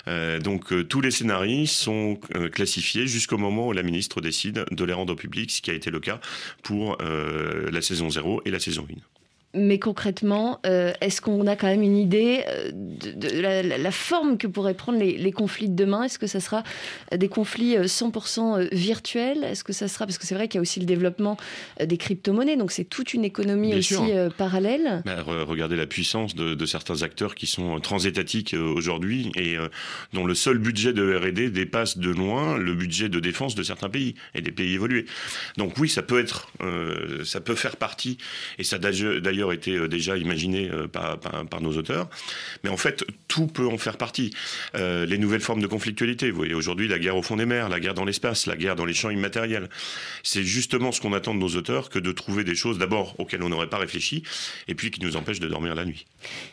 Euh, 0.09 0.39
donc 0.39 0.89
tous 0.89 1.01
les 1.03 1.11
scénarios 1.11 1.67
sont 1.67 2.19
classifiés 2.53 3.07
jusqu'au 3.07 3.37
moment 3.37 3.69
où 3.69 3.73
la 3.73 3.83
ministre 3.83 4.21
décide 4.21 4.65
de 4.71 4.85
les 4.85 4.93
rendre 4.93 5.15
publics, 5.15 5.51
ce 5.51 5.61
qui 5.61 5.71
a 5.71 5.75
été 5.75 5.91
le 5.91 6.01
cas 6.01 6.21
pour 6.63 6.97
la 6.99 7.83
saison 7.83 8.09
0 8.09 8.43
et 8.45 8.51
la 8.51 8.61
saison 8.61 8.87
1. 8.89 9.26
Mais 9.57 9.79
concrètement, 9.79 10.61
euh, 10.67 10.93
est-ce 11.01 11.21
qu'on 11.21 11.47
a 11.47 11.57
quand 11.57 11.67
même 11.67 11.83
une 11.83 11.97
idée 11.97 12.45
euh, 12.49 12.71
de, 12.73 13.41
la, 13.41 13.91
forme 13.91 14.37
que 14.37 14.47
pourraient 14.47 14.75
prendre 14.75 14.99
les, 14.99 15.33
conflits 15.33 15.69
de 15.69 15.75
demain? 15.75 16.03
Est-ce 16.05 16.19
que 16.19 16.27
ça 16.27 16.41
sera 16.41 16.63
des 17.17 17.29
conflits 17.29 17.77
100% 17.77 18.61
euh, 18.61 18.69
virtuels? 18.73 19.45
Est-ce 19.45 19.65
que 19.65 19.73
ça 19.73 19.89
sera 19.89 20.07
parce 20.07 20.19
que 20.19 20.27
c'est 20.27 20.35
vrai 20.35 20.49
qu'il 20.49 20.59
y 20.59 20.61
a 20.61 20.63
aussi 20.63 20.79
le 20.79 20.87
développement 20.87 21.37
des 21.83 21.97
crypto-monnaies, 21.97 22.57
donc 22.57 22.71
c'est 22.71 22.85
toute 22.85 23.15
une 23.15 23.25
économie 23.25 23.75
aussi 23.75 23.97
parallèle. 24.37 25.03
Bah, 25.05 25.23
regardez 25.23 25.77
la 25.77 25.87
puissance 25.87 26.35
de, 26.35 26.67
certains 26.67 27.03
acteurs 27.03 27.35
qui 27.35 27.47
sont 27.47 27.81
transétatiques 27.81 28.55
aujourd'hui 28.55 29.31
et 29.37 29.57
dont 30.13 30.27
le 30.27 30.35
seul 30.35 30.59
budget 30.59 30.93
de 30.93 31.17
R&D 31.17 31.51
dépasse 31.51 31.99
de 31.99 32.11
loin 32.11 32.59
le 32.59 32.75
budget 32.75 33.09
de 33.09 33.21
défense 33.21 33.55
de 33.55 33.63
certains 33.63 33.89
pays 33.89 34.15
et 34.35 34.43
des 34.43 34.53
pays 34.53 34.75
évolués. 34.75 35.07
Donc 35.57 35.79
oui, 35.79 35.89
ça 35.89 36.03
peut 36.03 36.19
être, 36.19 36.51
ça 37.25 37.41
peut 37.41 37.55
faire 37.55 37.77
partie 37.77 38.19
et 38.59 38.65
ça 38.65 38.79
d'ailleurs 38.79 39.46
été 39.53 39.77
euh, 39.77 39.89
déjà 39.89 40.17
imaginé 40.17 40.71
euh, 40.71 40.87
par, 40.89 41.61
nos 41.61 41.77
auteurs. 41.77 42.09
Mais 42.65 42.71
en 42.71 42.77
fait, 42.77 43.05
tout 43.29 43.47
peut 43.47 43.67
en 43.67 43.79
faire 43.79 43.97
partie. 43.97 44.31
Euh, 44.75 45.07
les 45.07 45.19
nouvelles 45.19 45.41
formes 45.41 45.61
de 45.61 45.67
conflictualité, 45.67 46.31
vous 46.31 46.37
voyez 46.37 46.55
aujourd'hui 46.55 46.89
la 46.89 46.99
guerre 46.99 47.17
au 47.17 47.23
fond 47.23 47.37
des 47.37 47.47
mers, 47.47 47.69
la 47.69 47.81
guerre 47.81 47.95
dans 47.95 48.05
l'espace, 48.05 48.47
la 48.47 48.57
guerre 48.57 48.77
dans 48.77 48.85
les 48.85 48.95
champs 48.95 49.11
immatériels. 49.11 49.69
C'est 50.23 50.43
justement 50.43 50.93
ce 50.93 51.01
qu'on 51.01 51.13
attend 51.13 51.35
de 51.35 51.41
nos 51.41 51.57
auteurs 51.57 51.89
que 51.89 51.99
de 51.99 52.13
trouver 52.13 52.45
des 52.45 52.55
choses 52.55 52.79
d'abord 52.79 53.15
auxquelles 53.19 53.43
on 53.43 53.49
n'aurait 53.49 53.69
pas 53.69 53.79
réfléchi 53.79 54.23
et 54.69 54.75
puis 54.75 54.91
qui 54.91 55.03
nous 55.03 55.17
empêchent 55.17 55.41
de 55.41 55.49
dormir 55.49 55.75
la 55.75 55.85
nuit. 55.85 56.07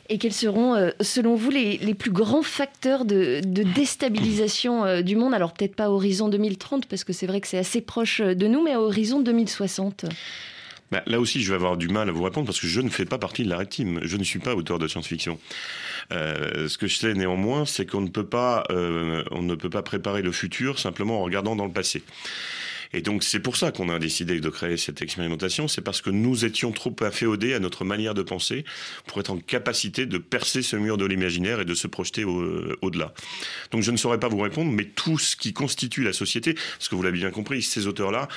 Et 0.10 0.18
quels 0.18 0.34
seront, 0.34 0.92
selon 1.02 1.36
vous, 1.36 1.50
les, 1.50 1.78
les, 1.78 1.94
plus 1.94 2.12
grands 2.12 2.44
facteurs 2.44 3.06
de, 3.06 3.42
de 3.44 3.64
déstabilisation 3.64 5.02
du 5.02 5.16
monde? 5.16 5.34
Alors 5.34 5.54
peut-être 5.54 5.76
pas 5.76 5.86
à 5.86 5.90
horizon 5.90 6.30
2030 6.30 6.86
parce 6.86 7.04
que 7.04 7.14
c'est 7.14 7.28
vrai 7.28 7.42
que 7.42 7.48
c'est 7.48 7.58
assez 7.58 7.82
proche 7.82 8.22
de 8.22 8.48
nous, 8.48 8.64
mais 8.64 8.74
à 8.74 8.82
horizon 8.82 9.22
2060 9.22 10.06
bah, 10.92 11.02
là 11.08 11.20
aussi, 11.20 11.42
je 11.42 11.50
vais 11.50 11.56
avoir 11.56 11.78
du 11.78 11.88
mal 11.88 12.10
à 12.10 12.12
vous 12.12 12.24
répondre 12.24 12.46
parce 12.46 12.60
que 12.60 12.68
je 12.68 12.82
ne 12.82 12.90
fais 12.90 13.06
pas 13.06 13.18
partie 13.18 13.44
de 13.44 13.50
la 13.50 13.58
Red 13.58 13.70
Team. 13.70 14.00
Je 14.04 14.18
ne 14.18 14.24
suis 14.24 14.40
pas 14.40 14.56
auteur 14.56 14.80
de 14.80 14.88
science-fiction. 14.88 15.40
Euh, 16.12 16.68
ce 16.68 16.78
que 16.78 16.88
je 16.88 16.98
sais 16.98 17.14
néanmoins, 17.14 17.66
c'est 17.66 17.86
qu'on 17.86 18.02
ne 18.02 18.10
peut 18.10 18.26
pas, 18.26 18.64
euh, 18.70 19.24
on 19.32 19.42
ne 19.42 19.56
peut 19.56 19.70
pas 19.70 19.82
préparer 19.82 20.22
le 20.22 20.32
futur 20.32 20.80
simplement 20.80 21.22
en 21.22 21.24
regardant 21.24 21.56
dans 21.56 21.66
le 21.66 21.72
passé. 21.72 22.04
Et 22.94 23.02
donc 23.02 23.24
c'est 23.24 23.40
pour 23.40 23.58
ça 23.58 23.72
qu'on 23.72 23.90
a 23.90 23.98
décidé 23.98 24.40
de 24.40 24.50
créer 24.50 24.78
cette 24.78 25.02
expérimentation, 25.02 25.68
c'est 25.68 25.82
parce 25.82 26.00
que 26.00 26.12
nous 26.12 26.46
étions 26.46 26.72
trop 26.72 26.96
afféodés 27.02 27.56
à 27.56 27.60
notre 27.60 27.86
manière 27.86 28.14
de 28.14 28.22
penser 28.22 28.66
pour 29.08 29.20
être 29.20 29.32
en 29.32 29.38
capacité 29.38 30.06
de 30.06 30.20
percer 30.20 30.62
ce 30.62 30.76
mur 30.76 30.98
de 30.98 31.06
l'imaginaire 31.06 31.60
et 31.60 31.66
de 31.66 31.74
se 31.74 31.88
projeter 31.88 32.24
au-delà. 32.24 33.16
donc 33.72 33.82
je 33.82 33.90
ne 33.90 33.98
saurais 33.98 34.20
pas 34.20 34.28
vous 34.28 34.38
répondre, 34.38 34.72
mais 34.72 34.86
tout 34.86 35.18
ce 35.18 35.36
qui 35.36 35.54
constitue 35.54 36.04
la 36.04 36.14
société, 36.14 36.54
parce 36.54 36.88
que 36.88 36.94
vous 36.94 37.02
l'avez 37.02 37.18
bien 37.18 37.32
compris, 37.32 37.64
ces 37.64 37.88
auteurs-là 37.88 38.28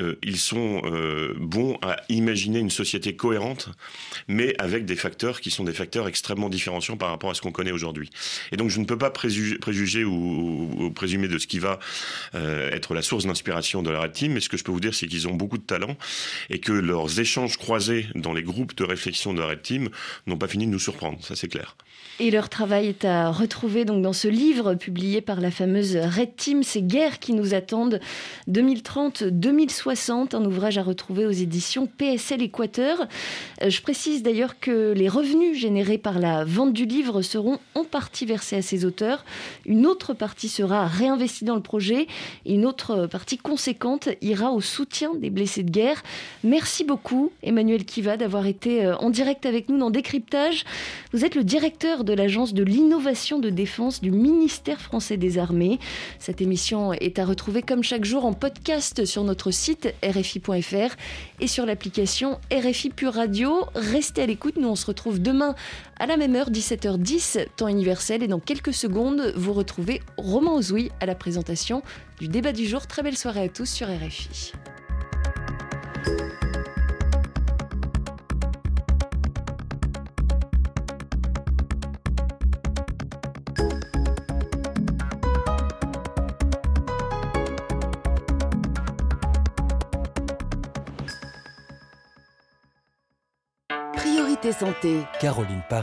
euh, 0.00 0.16
ils 0.22 0.38
sont 0.38 0.82
euh, 0.84 1.34
bons 1.38 1.78
à 1.82 1.96
imaginer 2.08 2.58
une 2.58 2.70
société 2.70 3.16
cohérente, 3.16 3.68
mais 4.28 4.54
avec 4.58 4.84
des 4.84 4.96
facteurs 4.96 5.40
qui 5.40 5.50
sont 5.50 5.64
des 5.64 5.72
facteurs 5.72 6.08
extrêmement 6.08 6.48
différenciants 6.48 6.96
par 6.96 7.10
rapport 7.10 7.30
à 7.30 7.34
ce 7.34 7.40
qu'on 7.40 7.52
connaît 7.52 7.72
aujourd'hui. 7.72 8.10
Et 8.52 8.56
donc 8.56 8.70
je 8.70 8.80
ne 8.80 8.84
peux 8.84 8.98
pas 8.98 9.10
préjuger, 9.10 10.04
ou, 10.04 10.90
présumer 10.94 11.28
de 11.28 11.38
ce 11.38 11.46
qui 11.46 11.58
va 11.58 11.78
euh, 12.34 12.70
être 12.70 12.94
la 12.94 13.02
source 13.02 13.26
d'inspiration 13.26 13.82
de 13.82 13.90
la 13.90 14.00
Red 14.00 14.12
Team, 14.12 14.32
mais 14.32 14.40
ce 14.40 14.48
que 14.48 14.56
je 14.56 14.64
peux 14.64 14.72
vous 14.72 14.80
dire, 14.80 14.94
c'est 14.94 15.06
qu'ils 15.06 15.28
ont 15.28 15.34
beaucoup 15.34 15.58
de 15.58 15.62
talent 15.62 15.96
et 16.48 16.58
que 16.58 16.72
leurs 16.72 17.20
échanges 17.20 17.56
croisés 17.56 18.06
dans 18.14 18.32
les 18.32 18.42
groupes 18.42 18.74
de 18.76 18.84
réflexion 18.84 19.34
de 19.34 19.40
la 19.40 19.46
Red 19.46 19.62
Team 19.62 19.88
n'ont 20.26 20.38
pas 20.38 20.48
fini 20.48 20.66
de 20.66 20.70
nous 20.70 20.78
surprendre, 20.78 21.18
ça 21.24 21.36
c'est 21.36 21.48
clair. 21.48 21.76
Et 22.18 22.30
leur 22.30 22.50
travail 22.50 22.88
est 22.88 23.04
à 23.06 23.30
retrouver 23.30 23.86
donc 23.86 24.02
dans 24.02 24.12
ce 24.12 24.28
livre 24.28 24.74
publié 24.74 25.22
par 25.22 25.40
la 25.40 25.50
fameuse 25.50 25.96
Red 25.96 26.36
Team, 26.36 26.62
ces 26.62 26.82
guerres 26.82 27.18
qui 27.18 27.32
nous 27.32 27.54
attendent 27.54 27.98
2030-2060, 29.70 30.36
un 30.36 30.44
ouvrage 30.44 30.78
à 30.78 30.82
retrouver 30.82 31.26
aux 31.26 31.30
éditions 31.30 31.86
PSL 31.86 32.42
Équateur. 32.42 33.06
Euh, 33.62 33.70
je 33.70 33.80
précise 33.82 34.22
d'ailleurs 34.22 34.58
que 34.58 34.92
les 34.92 35.08
revenus 35.08 35.56
générés 35.56 35.98
par 35.98 36.18
la 36.18 36.44
vente 36.44 36.72
du 36.72 36.84
livre 36.84 37.22
seront 37.22 37.58
en 37.74 37.84
partie 37.84 38.26
versés 38.26 38.56
à 38.56 38.62
ses 38.62 38.84
auteurs, 38.84 39.24
une 39.64 39.86
autre 39.86 40.14
partie 40.14 40.48
sera 40.48 40.86
réinvestie 40.86 41.44
dans 41.44 41.54
le 41.54 41.62
projet 41.62 42.06
et 42.44 42.54
une 42.54 42.66
autre 42.66 43.06
partie 43.06 43.38
conséquente 43.38 44.08
ira 44.20 44.50
au 44.50 44.60
soutien 44.60 45.14
des 45.14 45.30
blessés 45.30 45.62
de 45.62 45.70
guerre. 45.70 46.02
Merci 46.44 46.84
beaucoup 46.84 47.32
Emmanuel 47.42 47.84
Kiva 47.84 48.16
d'avoir 48.16 48.46
été 48.46 48.84
euh, 48.84 48.96
en 48.96 49.10
direct 49.10 49.46
avec 49.46 49.68
nous 49.68 49.78
dans 49.78 49.90
Décryptage. 49.90 50.64
Vous 51.12 51.24
êtes 51.24 51.34
le 51.34 51.44
directeur 51.44 52.04
de 52.04 52.12
l'Agence 52.12 52.54
de 52.54 52.64
l'innovation 52.64 53.38
de 53.38 53.50
défense 53.50 54.00
du 54.00 54.10
ministère 54.10 54.80
français 54.80 55.16
des 55.16 55.38
armées. 55.38 55.78
Cette 56.18 56.40
émission 56.40 56.92
est 56.92 57.18
à 57.18 57.24
retrouver 57.24 57.62
comme 57.62 57.82
chaque 57.82 58.04
jour 58.04 58.24
en 58.24 58.32
podcast 58.32 59.04
sur 59.04 59.24
notre 59.24 59.50
site 59.50 59.59
rfi.fr 60.02 60.96
et 61.40 61.46
sur 61.46 61.66
l'application 61.66 62.38
RFI 62.52 62.90
Pure 62.90 63.14
Radio. 63.14 63.66
Restez 63.74 64.22
à 64.22 64.26
l'écoute, 64.26 64.56
nous 64.56 64.68
on 64.68 64.76
se 64.76 64.86
retrouve 64.86 65.20
demain 65.20 65.54
à 65.98 66.06
la 66.06 66.16
même 66.16 66.34
heure, 66.36 66.50
17h10, 66.50 67.46
temps 67.56 67.68
universel. 67.68 68.22
Et 68.22 68.28
dans 68.28 68.40
quelques 68.40 68.74
secondes, 68.74 69.32
vous 69.36 69.52
retrouvez 69.52 70.00
Romain 70.16 70.52
Ozoui 70.52 70.90
à 71.00 71.06
la 71.06 71.14
présentation 71.14 71.82
du 72.18 72.28
débat 72.28 72.52
du 72.52 72.66
jour. 72.66 72.86
Très 72.86 73.02
belle 73.02 73.16
soirée 73.16 73.44
à 73.44 73.48
tous 73.48 73.66
sur 73.66 73.88
RFI. 73.88 74.52
Santé. 94.52 95.04
Caroline 95.20 95.62
Paris. 95.68 95.78